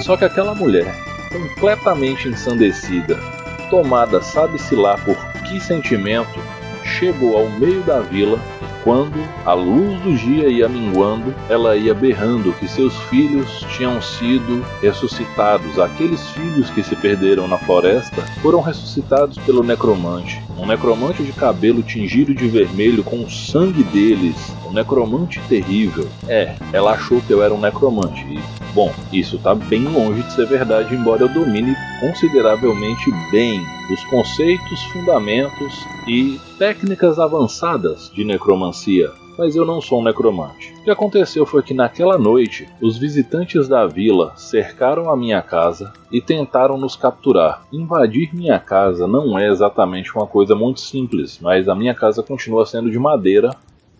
Só 0.00 0.16
que 0.16 0.24
aquela 0.24 0.54
mulher, 0.54 0.92
completamente 1.30 2.28
ensandecida, 2.28 3.41
tomada 3.72 4.20
sabe-se 4.20 4.74
lá 4.74 4.98
por 4.98 5.16
que 5.44 5.58
sentimento, 5.58 6.38
chegou 6.84 7.38
ao 7.38 7.48
meio 7.48 7.80
da 7.80 8.00
vila 8.00 8.38
quando 8.84 9.22
a 9.44 9.54
luz 9.54 10.00
do 10.00 10.14
dia 10.14 10.48
ia 10.48 10.68
minguando, 10.68 11.34
ela 11.48 11.76
ia 11.76 11.94
berrando 11.94 12.52
que 12.52 12.68
seus 12.68 12.96
filhos 13.04 13.64
tinham 13.76 14.00
sido 14.00 14.64
ressuscitados. 14.80 15.78
Aqueles 15.78 16.28
filhos 16.30 16.70
que 16.70 16.82
se 16.82 16.96
perderam 16.96 17.46
na 17.46 17.58
floresta 17.58 18.22
foram 18.42 18.60
ressuscitados 18.60 19.38
pelo 19.38 19.62
necromante. 19.62 20.42
Um 20.58 20.66
necromante 20.66 21.22
de 21.22 21.32
cabelo 21.32 21.82
tingido 21.82 22.34
de 22.34 22.46
vermelho 22.48 23.02
com 23.02 23.24
o 23.24 23.30
sangue 23.30 23.82
deles. 23.84 24.36
Um 24.66 24.72
necromante 24.72 25.40
terrível. 25.48 26.08
É, 26.28 26.54
ela 26.72 26.92
achou 26.92 27.20
que 27.20 27.32
eu 27.32 27.42
era 27.42 27.54
um 27.54 27.60
necromante. 27.60 28.24
E, 28.28 28.40
bom, 28.74 28.92
isso 29.12 29.38
tá 29.38 29.54
bem 29.54 29.84
longe 29.84 30.22
de 30.22 30.32
ser 30.32 30.46
verdade, 30.46 30.94
embora 30.94 31.22
eu 31.22 31.28
domine 31.28 31.76
consideravelmente 32.00 33.10
bem 33.30 33.64
os 33.92 34.04
conceitos, 34.04 34.82
fundamentos 34.92 35.86
e 36.06 36.40
técnicas 36.58 37.18
avançadas 37.18 38.10
de 38.14 38.24
necromancia 38.24 39.12
mas 39.36 39.56
eu 39.56 39.64
não 39.64 39.80
sou 39.80 40.00
um 40.00 40.04
necromante. 40.04 40.74
O 40.80 40.84
que 40.84 40.90
aconteceu 40.90 41.46
foi 41.46 41.62
que 41.62 41.74
naquela 41.74 42.18
noite, 42.18 42.68
os 42.80 42.98
visitantes 42.98 43.66
da 43.66 43.86
vila 43.86 44.32
cercaram 44.36 45.10
a 45.10 45.16
minha 45.16 45.40
casa 45.42 45.92
e 46.10 46.20
tentaram 46.20 46.76
nos 46.76 46.96
capturar. 46.96 47.66
Invadir 47.72 48.34
minha 48.34 48.58
casa 48.58 49.06
não 49.06 49.38
é 49.38 49.48
exatamente 49.48 50.14
uma 50.14 50.26
coisa 50.26 50.54
muito 50.54 50.80
simples, 50.80 51.38
mas 51.40 51.68
a 51.68 51.74
minha 51.74 51.94
casa 51.94 52.22
continua 52.22 52.66
sendo 52.66 52.90
de 52.90 52.98
madeira 52.98 53.50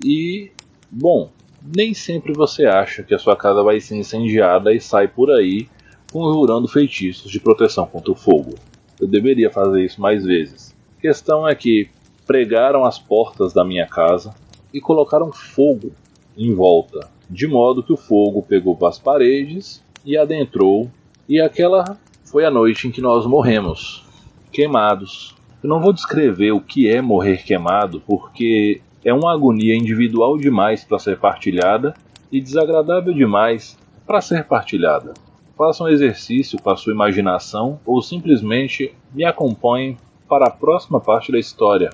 e, 0.05 0.51
bom, 0.91 1.31
nem 1.75 1.95
sempre 1.95 2.33
você 2.33 2.67
acha 2.67 3.03
que 3.03 3.15
a 3.15 3.19
sua 3.19 3.37
casa 3.37 3.63
vai 3.63 3.81
ser 3.81 3.97
incendiada 3.97 4.73
e 4.73 4.81
sai 4.81 5.09
por 5.09 5.31
aí 5.31 5.69
conjurando 6.13 6.69
feitiços 6.69 7.31
de 7.31 7.41
proteção 7.41 7.87
contra 7.87 8.13
o 8.13 8.15
fogo. 8.15 8.55
Eu 9.03 9.09
deveria 9.09 9.51
fazer 9.51 9.85
isso 9.85 10.01
mais 10.01 10.25
vezes. 10.25 10.73
Questão 11.01 11.49
é 11.49 11.57
que 11.57 11.89
pregaram 12.25 12.85
as 12.85 13.01
portas 13.01 13.53
da 13.53 13.65
minha 13.65 13.85
casa, 13.85 14.33
e 14.73 14.81
colocaram 14.81 15.33
fogo 15.33 15.91
em 16.39 16.55
volta, 16.55 17.11
de 17.29 17.49
modo 17.49 17.83
que 17.83 17.93
o 17.93 17.97
fogo 17.97 18.43
pegou 18.43 18.79
as 18.87 19.01
paredes 19.01 19.83
e 20.07 20.17
adentrou, 20.17 20.89
e 21.29 21.41
aquela 21.41 21.99
foi 22.25 22.45
a 22.45 22.51
noite 22.51 22.87
em 22.87 22.93
que 22.93 23.01
nós 23.01 23.27
morremos, 23.27 24.07
queimados. 24.53 25.35
Eu 25.61 25.69
não 25.69 25.81
vou 25.81 25.93
descrever 25.93 26.53
o 26.53 26.61
que 26.61 26.89
é 26.89 27.03
morrer 27.03 27.43
queimado, 27.43 28.01
porque 28.07 28.81
é 29.05 29.13
uma 29.13 29.33
agonia 29.33 29.75
individual 29.75 30.39
demais 30.39 30.85
para 30.85 31.01
ser 31.01 31.19
partilhada 31.19 31.93
e 32.31 32.41
desagradável 32.41 33.13
demais 33.13 33.77
para 34.07 34.21
ser 34.21 34.45
partilhada. 34.45 35.13
Faça 35.57 35.85
um 35.85 35.89
exercício 35.89 36.61
com 36.61 36.71
a 36.71 36.77
sua 36.77 36.93
imaginação 36.93 37.79
ou 37.85 38.01
simplesmente 38.01 38.95
me 39.15 39.25
acompanhem 39.25 39.97
para 40.29 40.47
a 40.47 40.51
próxima 40.51 41.01
parte 41.01 41.31
da 41.31 41.39
história, 41.39 41.91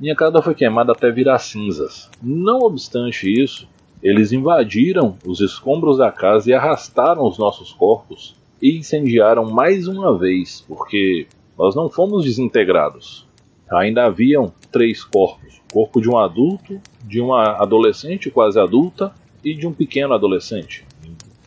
minha 0.00 0.16
casa 0.16 0.42
foi 0.42 0.54
queimada 0.54 0.92
até 0.92 1.10
virar 1.10 1.38
cinzas. 1.38 2.10
Não 2.22 2.60
obstante 2.60 3.30
isso, 3.30 3.68
eles 4.02 4.32
invadiram 4.32 5.16
os 5.24 5.40
escombros 5.40 5.98
da 5.98 6.10
casa 6.10 6.50
e 6.50 6.52
arrastaram 6.52 7.24
os 7.26 7.38
nossos 7.38 7.72
corpos 7.72 8.34
e 8.60 8.76
incendiaram 8.76 9.50
mais 9.50 9.86
uma 9.86 10.16
vez, 10.18 10.64
porque 10.66 11.26
nós 11.56 11.76
não 11.76 11.88
fomos 11.88 12.24
desintegrados. 12.24 13.26
Ainda 13.70 14.04
haviam 14.04 14.52
três 14.72 15.04
corpos: 15.04 15.60
o 15.70 15.74
corpo 15.74 16.00
de 16.00 16.10
um 16.10 16.18
adulto, 16.18 16.80
de 17.04 17.20
uma 17.20 17.62
adolescente 17.62 18.30
quase 18.30 18.58
adulta 18.58 19.14
e 19.44 19.54
de 19.54 19.66
um 19.66 19.72
pequeno 19.72 20.12
adolescente. 20.12 20.84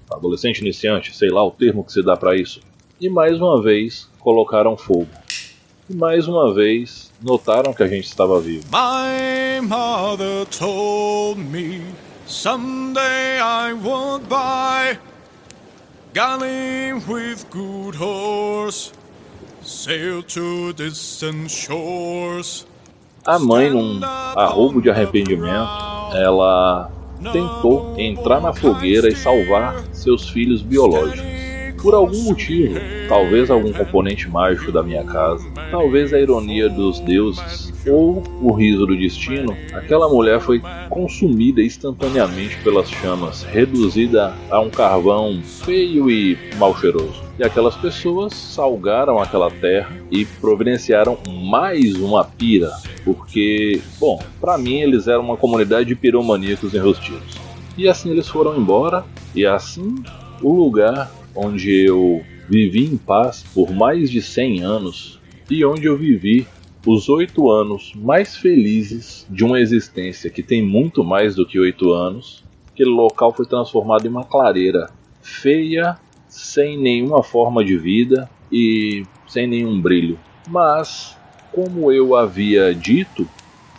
Adolescente 0.10 0.60
iniciante, 0.60 1.16
sei 1.16 1.30
lá 1.30 1.44
o 1.44 1.52
termo 1.52 1.84
que 1.84 1.92
se 1.92 2.02
dá 2.02 2.16
para 2.16 2.36
isso. 2.36 2.62
E 3.00 3.10
mais 3.10 3.40
uma 3.40 3.62
vez 3.62 4.10
colocaram 4.20 4.76
fogo. 4.78 5.08
E 5.90 5.96
mais 5.96 6.28
uma 6.28 6.54
vez 6.54 7.12
notaram 7.22 7.74
que 7.74 7.84
a 7.84 7.88
gente 7.88 8.06
estava 8.06 8.40
vivo. 8.40 8.66
My 8.72 9.62
mother 9.62 10.46
told 10.48 11.40
me 11.40 11.82
someday 12.26 13.40
I 13.40 13.74
won't 13.74 14.28
buy 14.28 15.00
with 17.08 17.46
good 17.52 17.96
horse 17.96 18.92
sail 19.62 20.24
to 20.24 20.74
distant 20.74 21.52
shores. 21.52 22.66
A 23.26 23.38
mãe, 23.38 23.70
num 23.70 24.00
arrobo 24.04 24.82
de 24.82 24.90
arrependimento, 24.90 25.70
ela 26.14 26.90
tentou 27.32 27.96
entrar 27.98 28.42
na 28.42 28.54
fogueira 28.54 29.08
e 29.08 29.16
salvar 29.16 29.84
seus 29.92 30.30
filhos 30.30 30.62
biológicos. 30.62 31.38
Por 31.82 31.94
algum 31.94 32.24
motivo, 32.24 32.80
talvez 33.08 33.52
algum 33.52 33.72
componente 33.72 34.28
mágico 34.28 34.72
da 34.72 34.82
minha 34.82 35.04
casa, 35.04 35.48
talvez 35.70 36.14
a 36.14 36.20
ironia 36.20 36.70
dos 36.70 37.00
deuses 37.00 37.74
ou 37.90 38.24
o 38.42 38.52
riso 38.52 38.86
do 38.86 38.98
destino, 38.98 39.56
aquela 39.74 40.10
mulher 40.10 40.40
foi 40.40 40.62
consumida 40.90 41.62
instantaneamente 41.62 42.58
pelas 42.64 42.90
chamas, 42.90 43.44
reduzida 43.44 44.34
a 44.50 44.60
um 44.60 44.70
carvão 44.70 45.42
feio 45.44 46.10
e 46.10 46.38
mal 46.58 46.78
cheiroso. 46.78 47.24
E 47.40 47.44
aquelas 47.44 47.76
pessoas 47.76 48.34
salgaram 48.34 49.20
aquela 49.20 49.52
terra 49.52 49.96
e 50.10 50.26
providenciaram 50.26 51.18
mais 51.44 51.96
uma 51.96 52.24
pira, 52.24 52.72
porque, 53.04 53.80
bom, 54.00 54.20
para 54.42 54.58
mim 54.58 54.82
eles 54.82 55.08
eram 55.08 55.22
uma 55.22 55.38
comunidade 55.38 55.88
de 55.88 55.96
piromaníacos 55.96 56.74
enrostidos. 56.74 57.38
E 57.78 57.88
assim 57.88 58.10
eles 58.10 58.28
foram 58.28 58.58
embora, 58.60 59.06
e 59.36 59.46
assim 59.46 59.96
o 60.42 60.52
lugar 60.52 61.12
onde 61.36 61.86
eu 61.86 62.24
vivi 62.50 62.86
em 62.86 62.98
paz 62.98 63.44
por 63.54 63.72
mais 63.72 64.10
de 64.10 64.22
100 64.22 64.64
anos 64.64 65.20
e 65.50 65.64
onde 65.64 65.86
eu 65.86 65.98
vivi 65.98 66.48
os 66.88 67.10
oito 67.10 67.52
anos 67.52 67.92
mais 67.96 68.38
felizes 68.38 69.28
de 69.30 69.44
uma 69.44 69.60
existência 69.60 70.30
que 70.30 70.42
tem 70.42 70.62
muito 70.62 71.04
mais 71.04 71.36
do 71.36 71.46
que 71.46 71.60
oito 71.60 71.92
anos. 71.92 72.46
Aquele 72.72 72.92
local 72.92 73.34
foi 73.34 73.46
transformado 73.46 74.06
em 74.06 74.10
uma 74.10 74.24
clareira 74.24 74.90
feia, 75.22 75.98
sem 76.30 76.78
nenhuma 76.78 77.22
forma 77.22 77.62
de 77.66 77.78
vida 77.78 78.30
e 78.50 79.06
sem 79.28 79.46
nenhum 79.46 79.82
brilho. 79.82 80.18
Mas, 80.48 81.18
como 81.52 81.92
eu 81.92 82.16
havia 82.16 82.74
dito, 82.74 83.28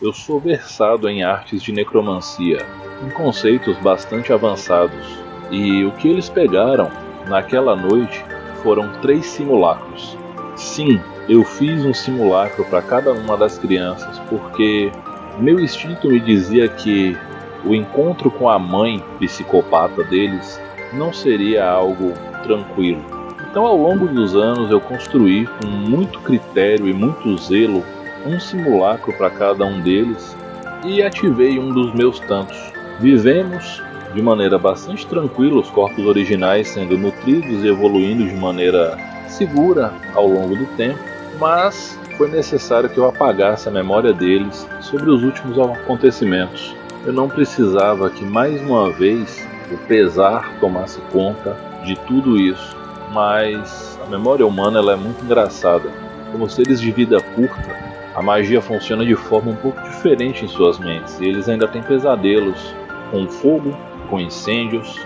eu 0.03 0.13
sou 0.13 0.39
versado 0.39 1.09
em 1.09 1.23
artes 1.23 1.63
de 1.63 1.73
necromancia, 1.73 2.59
em 3.03 3.09
conceitos 3.09 3.79
bastante 3.79 4.35
avançados. 4.35 5.07
E 5.51 5.83
o 5.83 5.93
que 5.93 6.09
eles 6.09 6.29
pegaram 6.29 6.91
naquela 7.27 7.75
noite 7.75 8.23
foram 8.63 9.01
três 9.01 9.25
simulacros. 9.25 10.15
Sim, 10.55 11.01
eu 11.29 11.45
fiz 11.45 11.85
um 11.85 11.93
simulacro 11.93 12.65
para 12.65 12.81
cada 12.81 13.13
uma 13.13 13.37
das 13.37 13.59
crianças 13.59 14.19
porque 14.31 14.91
meu 15.39 15.61
instinto 15.61 16.09
me 16.09 16.19
dizia 16.19 16.69
que 16.69 17.17
o 17.65 17.75
encontro 17.75 18.31
com 18.31 18.49
a 18.49 18.59
mãe 18.59 19.03
psicopata 19.19 20.03
deles 20.05 20.61
não 20.93 21.13
seria 21.13 21.69
algo 21.69 22.13
tranquilo. 22.43 23.03
Então, 23.51 23.65
ao 23.65 23.77
longo 23.77 24.07
dos 24.07 24.35
anos, 24.37 24.71
eu 24.71 24.81
construí 24.81 25.47
com 25.47 25.67
muito 25.67 26.21
critério 26.21 26.89
e 26.89 26.93
muito 26.93 27.37
zelo 27.39 27.83
um 28.27 28.39
simulacro 28.39 29.13
para 29.13 29.31
cada 29.31 29.65
um 29.65 29.81
deles 29.81 30.37
e 30.85 31.03
ativei 31.03 31.59
um 31.59 31.71
dos 31.71 31.93
meus 31.95 32.21
tantos. 32.21 32.59
Vivemos 33.01 33.83
de 34.15 34.23
maneira 34.23 34.59
bastante 34.59 35.07
tranquila, 35.07 35.61
os 35.61 35.71
corpos 35.71 36.05
originais 36.05 36.69
sendo 36.69 36.97
nutridos 36.97 37.65
e 37.65 37.69
evoluindo 37.69 38.27
de 38.27 38.35
maneira 38.35 38.97
segura 39.29 39.93
ao 40.15 40.27
longo 40.27 40.57
do 40.57 40.67
tempo, 40.77 40.99
mas 41.39 41.99
foi 42.17 42.29
necessário 42.29 42.89
que 42.89 42.99
eu 42.99 43.07
apagasse 43.07 43.69
a 43.69 43.73
memória 43.73 44.13
deles 44.13 44.69
sobre 44.81 45.09
os 45.11 45.23
últimos 45.23 45.59
acontecimentos. 45.59 46.75
Eu 47.07 47.13
não 47.13 47.29
precisava 47.29 48.11
que 48.11 48.25
mais 48.25 48.61
uma 48.61 48.91
vez 48.91 49.47
o 49.73 49.79
pesar 49.87 50.53
tomasse 50.59 51.01
conta 51.13 51.57
de 51.85 51.95
tudo 52.07 52.37
isso, 52.37 52.77
mas 53.13 53.99
a 54.05 54.11
memória 54.11 54.47
humana 54.47 54.79
ela 54.79 54.93
é 54.93 54.97
muito 54.97 55.25
engraçada. 55.25 55.91
Como 56.33 56.49
seres 56.51 56.81
de 56.81 56.91
vida 56.91 57.21
curta, 57.21 57.77
a 58.15 58.23
magia 58.23 58.61
funciona 58.61 59.07
de 59.07 59.15
forma 59.15 59.53
um 59.53 59.57
pouco 59.57 59.81
diferente 59.83 60.45
em 60.45 60.49
suas 60.49 60.79
mentes 60.79 61.21
e 61.21 61.25
eles 61.25 61.49
ainda 61.49 61.69
têm 61.69 61.83
pesadelos 61.83 62.75
com 63.11 63.29
fogo, 63.29 63.77
com 64.11 64.19
incêndios 64.19 65.01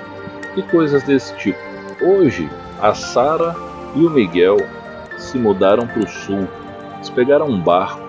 e 0.56 0.62
coisas 0.62 1.02
desse 1.02 1.36
tipo. 1.36 1.58
Hoje, 2.00 2.48
a 2.80 2.94
Sara 2.94 3.54
e 3.94 4.04
o 4.04 4.10
Miguel 4.10 4.56
se 5.22 5.38
mudaram 5.38 5.86
para 5.86 6.00
o 6.00 6.08
sul. 6.08 6.48
Eles 6.96 7.10
pegaram 7.10 7.46
um 7.46 7.60
barco 7.60 8.00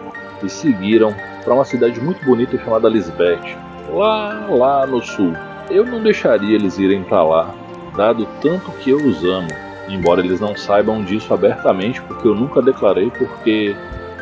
e 0.44 0.50
seguiram 0.50 1.14
para 1.44 1.54
uma 1.54 1.66
cidade 1.66 2.00
muito 2.00 2.24
bonita 2.26 2.58
chamada 2.58 2.90
Lisbeth, 2.90 3.58
lá 3.92 4.48
lá 4.50 4.88
no 4.88 5.02
sul. 5.02 5.34
Eu 5.70 5.86
não 5.86 6.02
deixaria 6.02 6.56
eles 6.56 6.78
irem 6.78 7.04
para 7.04 7.24
lá, 7.24 7.54
dado 7.96 8.28
tanto 8.42 8.72
que 8.72 8.90
eu 8.90 8.98
os 8.98 9.24
amo, 9.24 9.48
embora 9.88 10.22
eles 10.22 10.40
não 10.40 10.56
saibam 10.56 11.02
disso 11.02 11.34
abertamente, 11.34 12.02
porque 12.02 12.28
eu 12.28 12.36
nunca 12.36 12.62
declarei, 12.62 13.10
porque 13.12 13.76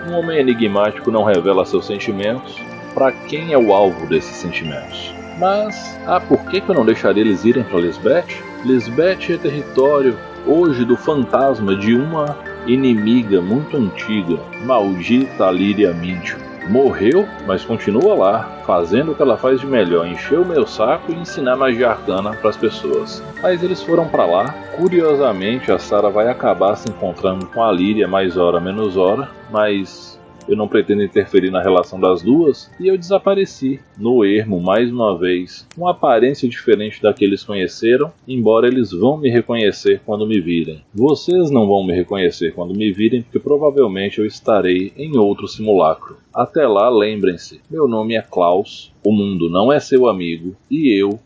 um 0.08 0.13
homem 0.13 0.39
enigmático 0.39 1.12
não 1.12 1.23
revela 1.23 1.65
seus 1.65 1.86
sentimentos 1.86 2.56
para 2.93 3.12
quem 3.12 3.54
é 3.54 3.58
o 3.58 3.73
alvo 3.73 4.06
desses 4.08 4.36
sentimentos. 4.36 5.13
Mas, 5.39 5.97
ah, 6.06 6.19
por 6.19 6.39
que, 6.49 6.62
que 6.62 6.69
eu 6.69 6.75
não 6.75 6.86
deixaria 6.86 7.23
eles 7.23 7.45
irem 7.45 7.63
para 7.63 7.80
Lisbeth? 7.80 8.25
Lisbeth 8.65 9.34
é 9.34 9.38
território 9.38 10.17
hoje 10.45 10.86
do 10.86 10.97
fantasma 10.97 11.75
de 11.75 11.95
uma 11.95 12.38
inimiga 12.67 13.41
muito 13.41 13.78
antiga, 13.78 14.39
maldita 14.65 15.50
Líria 15.52 15.93
Mídio. 15.93 16.38
Morreu, 16.69 17.28
mas 17.47 17.65
continua 17.65 18.13
lá, 18.13 18.43
fazendo 18.67 19.12
o 19.12 19.15
que 19.15 19.21
ela 19.21 19.36
faz 19.36 19.60
de 19.60 19.65
melhor, 19.65 20.06
encher 20.06 20.39
o 20.39 20.45
meu 20.45 20.67
saco 20.67 21.12
e 21.12 21.15
ensinar 21.15 21.56
magia 21.56 21.89
arcana 21.89 22.34
para 22.34 22.52
as 22.52 22.58
pessoas. 22.58 23.21
Mas 23.41 23.63
eles 23.63 23.82
foram 23.82 24.08
para 24.08 24.26
lá. 24.26 24.56
Curiosamente, 24.78 25.71
a 25.71 25.80
Sara 25.80 26.10
vai 26.10 26.30
acabar 26.30 26.76
se 26.76 26.88
encontrando 26.88 27.47
com 27.47 27.63
a 27.63 27.71
Líria 27.71 28.08
mais 28.08 28.38
hora 28.38 28.60
menos 28.60 28.95
hora, 28.95 29.28
mas 29.50 30.20
eu 30.47 30.56
não 30.56 30.67
pretendo 30.67 31.04
interferir 31.04 31.51
na 31.51 31.62
relação 31.62 31.99
das 31.99 32.21
duas 32.21 32.71
e 32.80 32.88
eu 32.88 32.97
desapareci 32.97 33.80
no 33.97 34.25
ermo 34.25 34.60
mais 34.60 34.91
uma 34.91 35.17
vez, 35.17 35.67
com 35.75 35.88
aparência 35.88 36.47
diferente 36.47 37.01
da 37.01 37.13
que 37.13 37.23
eles 37.23 37.43
conheceram, 37.43 38.12
embora 38.27 38.67
eles 38.67 38.91
vão 38.91 39.17
me 39.17 39.30
reconhecer 39.30 40.01
quando 40.06 40.27
me 40.27 40.39
virem. 40.39 40.82
Vocês 40.93 41.51
não 41.51 41.67
vão 41.67 41.84
me 41.84 41.93
reconhecer 41.93 42.54
quando 42.54 42.75
me 42.75 42.91
virem, 42.91 43.21
porque 43.21 43.39
provavelmente 43.39 44.19
eu 44.19 44.25
estarei 44.25 44.91
em 44.97 45.17
outro 45.17 45.47
simulacro. 45.47 46.17
Até 46.34 46.67
lá, 46.67 46.89
lembrem-se: 46.89 47.62
meu 47.69 47.88
nome 47.88 48.15
é 48.15 48.21
Klaus, 48.21 48.91
o 49.04 49.12
mundo 49.12 49.49
não 49.49 49.71
é 49.71 49.80
seu 49.80 50.08
amigo 50.08 50.56
e 50.69 50.89
eu. 50.99 51.19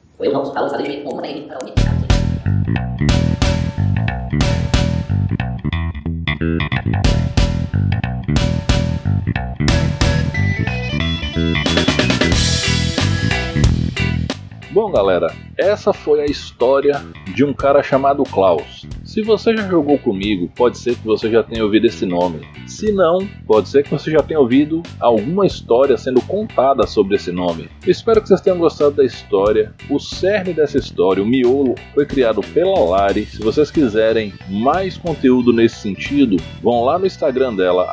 Bom, 14.75 14.91
galera, 14.91 15.33
essa 15.57 15.93
foi 15.93 16.19
a 16.19 16.25
história 16.25 17.01
de 17.33 17.45
um 17.45 17.53
cara 17.53 17.81
chamado 17.81 18.23
Klaus. 18.23 18.85
Se 19.05 19.21
você 19.21 19.55
já 19.55 19.65
jogou 19.69 19.97
comigo, 19.97 20.51
pode 20.53 20.77
ser 20.77 20.97
que 20.97 21.05
você 21.05 21.31
já 21.31 21.41
tenha 21.41 21.63
ouvido 21.63 21.87
esse 21.87 22.05
nome. 22.05 22.41
Se 22.67 22.91
não, 22.91 23.25
pode 23.47 23.69
ser 23.69 23.83
que 23.83 23.89
você 23.89 24.11
já 24.11 24.21
tenha 24.21 24.37
ouvido 24.37 24.83
alguma 24.99 25.45
história 25.45 25.95
sendo 25.95 26.21
contada 26.23 26.85
sobre 26.85 27.15
esse 27.15 27.31
nome. 27.31 27.69
espero 27.87 28.21
que 28.21 28.27
vocês 28.27 28.41
tenham 28.41 28.57
gostado 28.57 28.95
da 28.97 29.05
história. 29.05 29.73
O 29.89 29.97
cerne 29.97 30.51
dessa 30.51 30.77
história, 30.77 31.23
o 31.23 31.25
miolo, 31.25 31.75
foi 31.93 32.05
criado 32.05 32.41
pela 32.41 32.77
Lari. 32.77 33.25
Se 33.27 33.41
vocês 33.41 33.71
quiserem 33.71 34.33
mais 34.49 34.97
conteúdo 34.97 35.53
nesse 35.53 35.77
sentido, 35.77 36.35
vão 36.61 36.83
lá 36.83 36.99
no 36.99 37.05
Instagram 37.05 37.55
dela, 37.55 37.87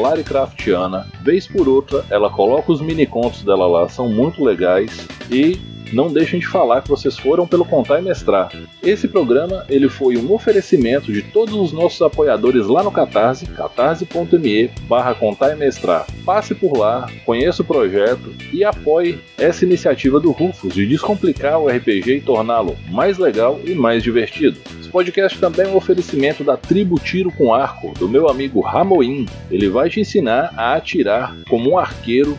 LariCraftiana. 0.00 1.06
Vez 1.22 1.46
por 1.46 1.68
outra, 1.68 2.06
ela 2.08 2.30
coloca 2.30 2.72
os 2.72 2.80
mini 2.80 3.04
contos 3.04 3.42
dela 3.42 3.66
lá, 3.66 3.86
são 3.86 4.08
muito 4.08 4.42
legais. 4.42 5.06
E 5.30 5.60
não 5.92 6.12
deixem 6.12 6.40
de 6.40 6.46
falar 6.46 6.82
que 6.82 6.88
vocês 6.88 7.16
foram 7.16 7.46
pelo 7.46 7.64
Contar 7.64 8.00
e 8.00 8.02
Mestrar. 8.02 8.50
Esse 8.82 9.06
programa 9.06 9.64
ele 9.68 9.88
foi 9.88 10.16
um 10.16 10.32
oferecimento 10.32 11.12
de 11.12 11.22
todos 11.22 11.54
os 11.54 11.72
nossos 11.72 12.00
apoiadores 12.02 12.66
lá 12.66 12.82
no 12.82 12.90
Catarse, 12.90 13.46
catarse.me 13.46 14.70
barra 14.88 15.14
Contar 15.14 15.52
e 15.52 15.56
Mestrar. 15.56 16.06
Passe 16.24 16.54
por 16.54 16.76
lá, 16.76 17.06
conheça 17.24 17.62
o 17.62 17.64
projeto 17.64 18.32
e 18.52 18.64
apoie 18.64 19.18
essa 19.38 19.64
iniciativa 19.64 20.18
do 20.18 20.30
Rufus 20.30 20.74
de 20.74 20.86
descomplicar 20.86 21.60
o 21.60 21.68
RPG 21.68 22.16
e 22.16 22.20
torná-lo 22.20 22.76
mais 22.90 23.18
legal 23.18 23.60
e 23.64 23.74
mais 23.74 24.02
divertido. 24.02 24.58
Esse 24.80 24.88
podcast 24.88 25.38
também 25.38 25.66
é 25.66 25.68
um 25.68 25.76
oferecimento 25.76 26.44
da 26.44 26.56
Tribo 26.56 26.98
Tiro 26.98 27.30
com 27.32 27.54
Arco, 27.54 27.92
do 27.98 28.08
meu 28.08 28.28
amigo 28.28 28.60
Ramoim. 28.60 29.26
Ele 29.50 29.68
vai 29.68 29.88
te 29.88 30.00
ensinar 30.00 30.52
a 30.56 30.74
atirar 30.74 31.36
como 31.48 31.70
um 31.70 31.78
arqueiro 31.78 32.38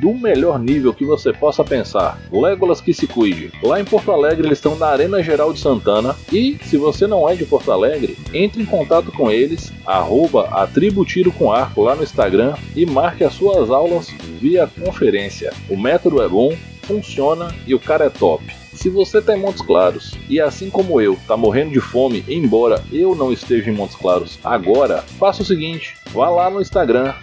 do 0.00 0.14
melhor 0.14 0.58
nível 0.58 0.92
que 0.92 1.04
você 1.04 1.32
possa 1.32 1.64
pensar. 1.64 2.20
Legolas 2.32 2.80
que 2.80 2.92
se 2.92 3.06
cuide. 3.06 3.52
Lá 3.62 3.80
em 3.80 3.84
Porto 3.84 4.10
Alegre 4.10 4.46
eles 4.46 4.58
estão 4.58 4.76
na 4.76 4.86
Arena 4.86 5.22
Geral 5.22 5.52
de 5.52 5.60
Santana 5.60 6.16
e 6.32 6.58
se 6.64 6.76
você 6.76 7.06
não 7.06 7.28
é 7.28 7.34
de 7.34 7.44
Porto 7.44 7.70
Alegre, 7.70 8.16
entre 8.32 8.62
em 8.62 8.66
contato 8.66 9.12
com 9.12 9.30
eles, 9.30 9.72
arroba 9.86 10.48
a 10.50 10.66
tribo 10.66 11.04
tiro 11.04 11.32
com 11.32 11.52
arco 11.52 11.82
lá 11.82 11.94
no 11.94 12.02
Instagram 12.02 12.54
e 12.74 12.84
marque 12.86 13.24
as 13.24 13.34
suas 13.34 13.70
aulas 13.70 14.08
via 14.40 14.66
conferência. 14.66 15.52
O 15.68 15.76
método 15.76 16.22
é 16.22 16.28
bom, 16.28 16.54
funciona 16.82 17.54
e 17.66 17.74
o 17.74 17.80
cara 17.80 18.06
é 18.06 18.10
top. 18.10 18.63
Se 18.74 18.88
você 18.90 19.18
está 19.18 19.36
em 19.36 19.40
Montes 19.40 19.62
Claros 19.62 20.14
e 20.28 20.40
assim 20.40 20.68
como 20.68 21.00
eu 21.00 21.14
está 21.14 21.36
morrendo 21.36 21.70
de 21.70 21.80
fome, 21.80 22.24
embora 22.28 22.82
eu 22.92 23.14
não 23.14 23.32
esteja 23.32 23.70
em 23.70 23.74
Montes 23.74 23.96
Claros 23.96 24.38
agora, 24.44 25.02
faça 25.18 25.42
o 25.42 25.44
seguinte: 25.44 25.96
vá 26.12 26.28
lá 26.28 26.50
no 26.50 26.60
Instagram 26.60 27.14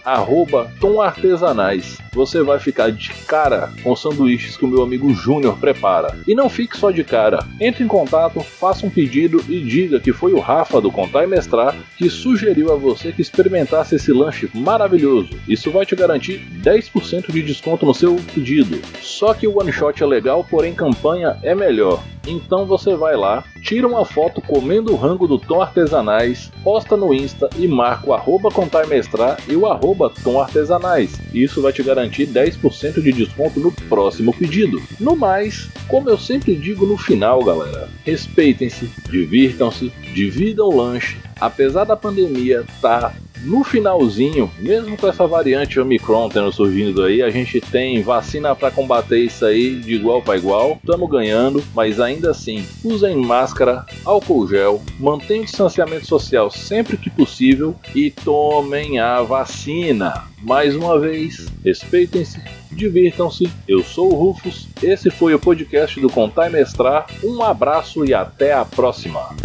@tomartesanais. 0.80 1.98
Você 2.14 2.44
vai 2.44 2.60
ficar 2.60 2.92
de 2.92 3.10
cara 3.26 3.72
com 3.84 3.96
sanduíches 3.96 4.58
que 4.58 4.66
o 4.66 4.68
meu 4.68 4.84
amigo 4.84 5.14
Júnior 5.14 5.58
prepara. 5.58 6.18
E 6.28 6.36
não 6.36 6.50
fique 6.50 6.78
só 6.78 6.92
de 6.92 7.06
cara. 7.06 7.40
Entre 7.60 7.86
em 7.86 7.88
contato, 7.88 8.42
faça 8.42 8.86
um 8.86 8.90
pedido 8.90 9.42
e 9.48 9.62
diga 9.62 10.00
que 10.00 10.12
foi 10.12 10.34
o 10.34 10.40
Rafa 10.40 10.82
do 10.82 10.92
Contar 10.92 11.24
e 11.24 11.28
Mestrar 11.28 11.76
que 11.98 12.10
sugeriu 12.10 12.74
a 12.74 12.76
você 12.76 13.14
que 13.14 13.22
experimentasse 13.22 13.96
esse 13.96 14.12
lanche 14.12 14.50
maravilhoso. 14.54 15.30
Isso 15.48 15.72
vai 15.72 15.86
te 15.86 15.96
garantir 15.96 16.46
10% 16.62 17.32
de 17.32 17.42
desconto 17.42 17.86
no 17.86 17.94
seu 17.94 18.18
pedido. 18.34 18.82
Só 19.00 19.34
que 19.34 19.48
o 19.48 19.58
one 19.58 19.72
shot 19.72 20.04
é 20.04 20.06
legal, 20.06 20.44
porém 20.44 20.74
campanha 20.74 21.38
é 21.44 21.56
melhor. 21.56 22.04
Então 22.28 22.66
você 22.66 22.96
vai 22.96 23.16
lá, 23.16 23.44
tira 23.64 23.88
uma 23.88 24.06
foto 24.06 24.42
comendo 24.42 24.94
o 24.94 24.96
rango 24.96 25.28
do 25.28 25.40
Tom 25.40 25.62
Artesanais, 25.62 26.52
posta 26.64 26.96
no 26.96 27.14
Insta 27.14 27.50
e 27.58 27.68
marca 27.68 28.10
o 28.10 28.14
arroba 28.14 28.52
Contar 28.52 28.86
Mestrar 28.88 29.38
e 29.48 29.56
o 29.56 29.66
arroba 29.66 30.12
Tom 30.24 30.40
Artesanais. 30.40 31.20
Isso 31.34 31.62
vai 31.62 31.74
te 31.74 31.82
garantir 31.82 32.28
10% 32.28 33.02
de 33.02 33.12
desconto 33.12 33.60
no 33.60 33.72
próximo 33.72 34.34
pedido. 34.34 34.82
No 35.00 35.16
mais, 35.16 35.70
como 35.88 36.10
eu 36.10 36.18
sempre 36.18 36.56
digo 36.56 36.86
no 36.86 36.98
final, 36.98 37.44
galera, 37.44 37.90
respeitem-se, 38.04 38.90
divirtam-se, 39.10 39.90
dividam 40.14 40.68
o 40.68 40.78
lanche. 40.78 41.18
Apesar 41.40 41.86
da 41.86 41.96
pandemia 41.96 42.64
tá 42.82 43.14
no 43.44 43.64
finalzinho, 43.64 44.50
mesmo 44.60 44.96
com 44.98 45.08
essa 45.08 45.26
variante 45.26 45.80
Omicron 45.80 46.30
tendo 46.30 46.52
surgindo 46.52 47.04
aí, 47.04 47.22
a 47.22 47.30
gente 47.30 47.60
tem 47.60 48.02
vacina 48.02 48.56
para 48.56 48.72
combater 48.72 49.20
isso 49.20 49.46
aí 49.46 49.76
de 49.76 49.96
igual 49.96 50.22
para 50.22 50.38
igual. 50.38 50.78
Estamos 50.82 51.10
ganhando, 51.10 51.64
mas 51.74 52.00
ainda 52.00 52.32
assim, 52.32 52.66
usem 52.84 53.16
máscara, 53.16 53.86
álcool 54.06 54.48
gel, 54.48 54.82
mantenham 55.00 55.42
o 55.42 55.46
distanciamento 55.46 56.06
social 56.06 56.50
sempre 56.52 56.98
que 56.98 57.10
possível 57.10 57.76
e 57.96 58.12
tomem 58.12 59.00
a 59.00 59.22
vacina. 59.22 60.26
Mais 60.42 60.76
uma 60.76 61.00
vez, 61.00 61.48
respeitem-se, 61.64 62.42
divirtam-se. 62.72 63.50
Eu 63.68 63.84
sou 63.84 64.12
o 64.12 64.16
Rufus, 64.16 64.68
esse 64.82 65.10
foi 65.10 65.34
o 65.34 65.40
podcast 65.40 66.00
do 66.00 66.10
Contar 66.10 66.50
e 66.50 66.54
Mestrar. 66.54 67.08
Um 67.24 67.44
abraço 67.44 68.06
e 68.06 68.14
até 68.14 68.54
a 68.54 68.66
próxima. 68.66 69.36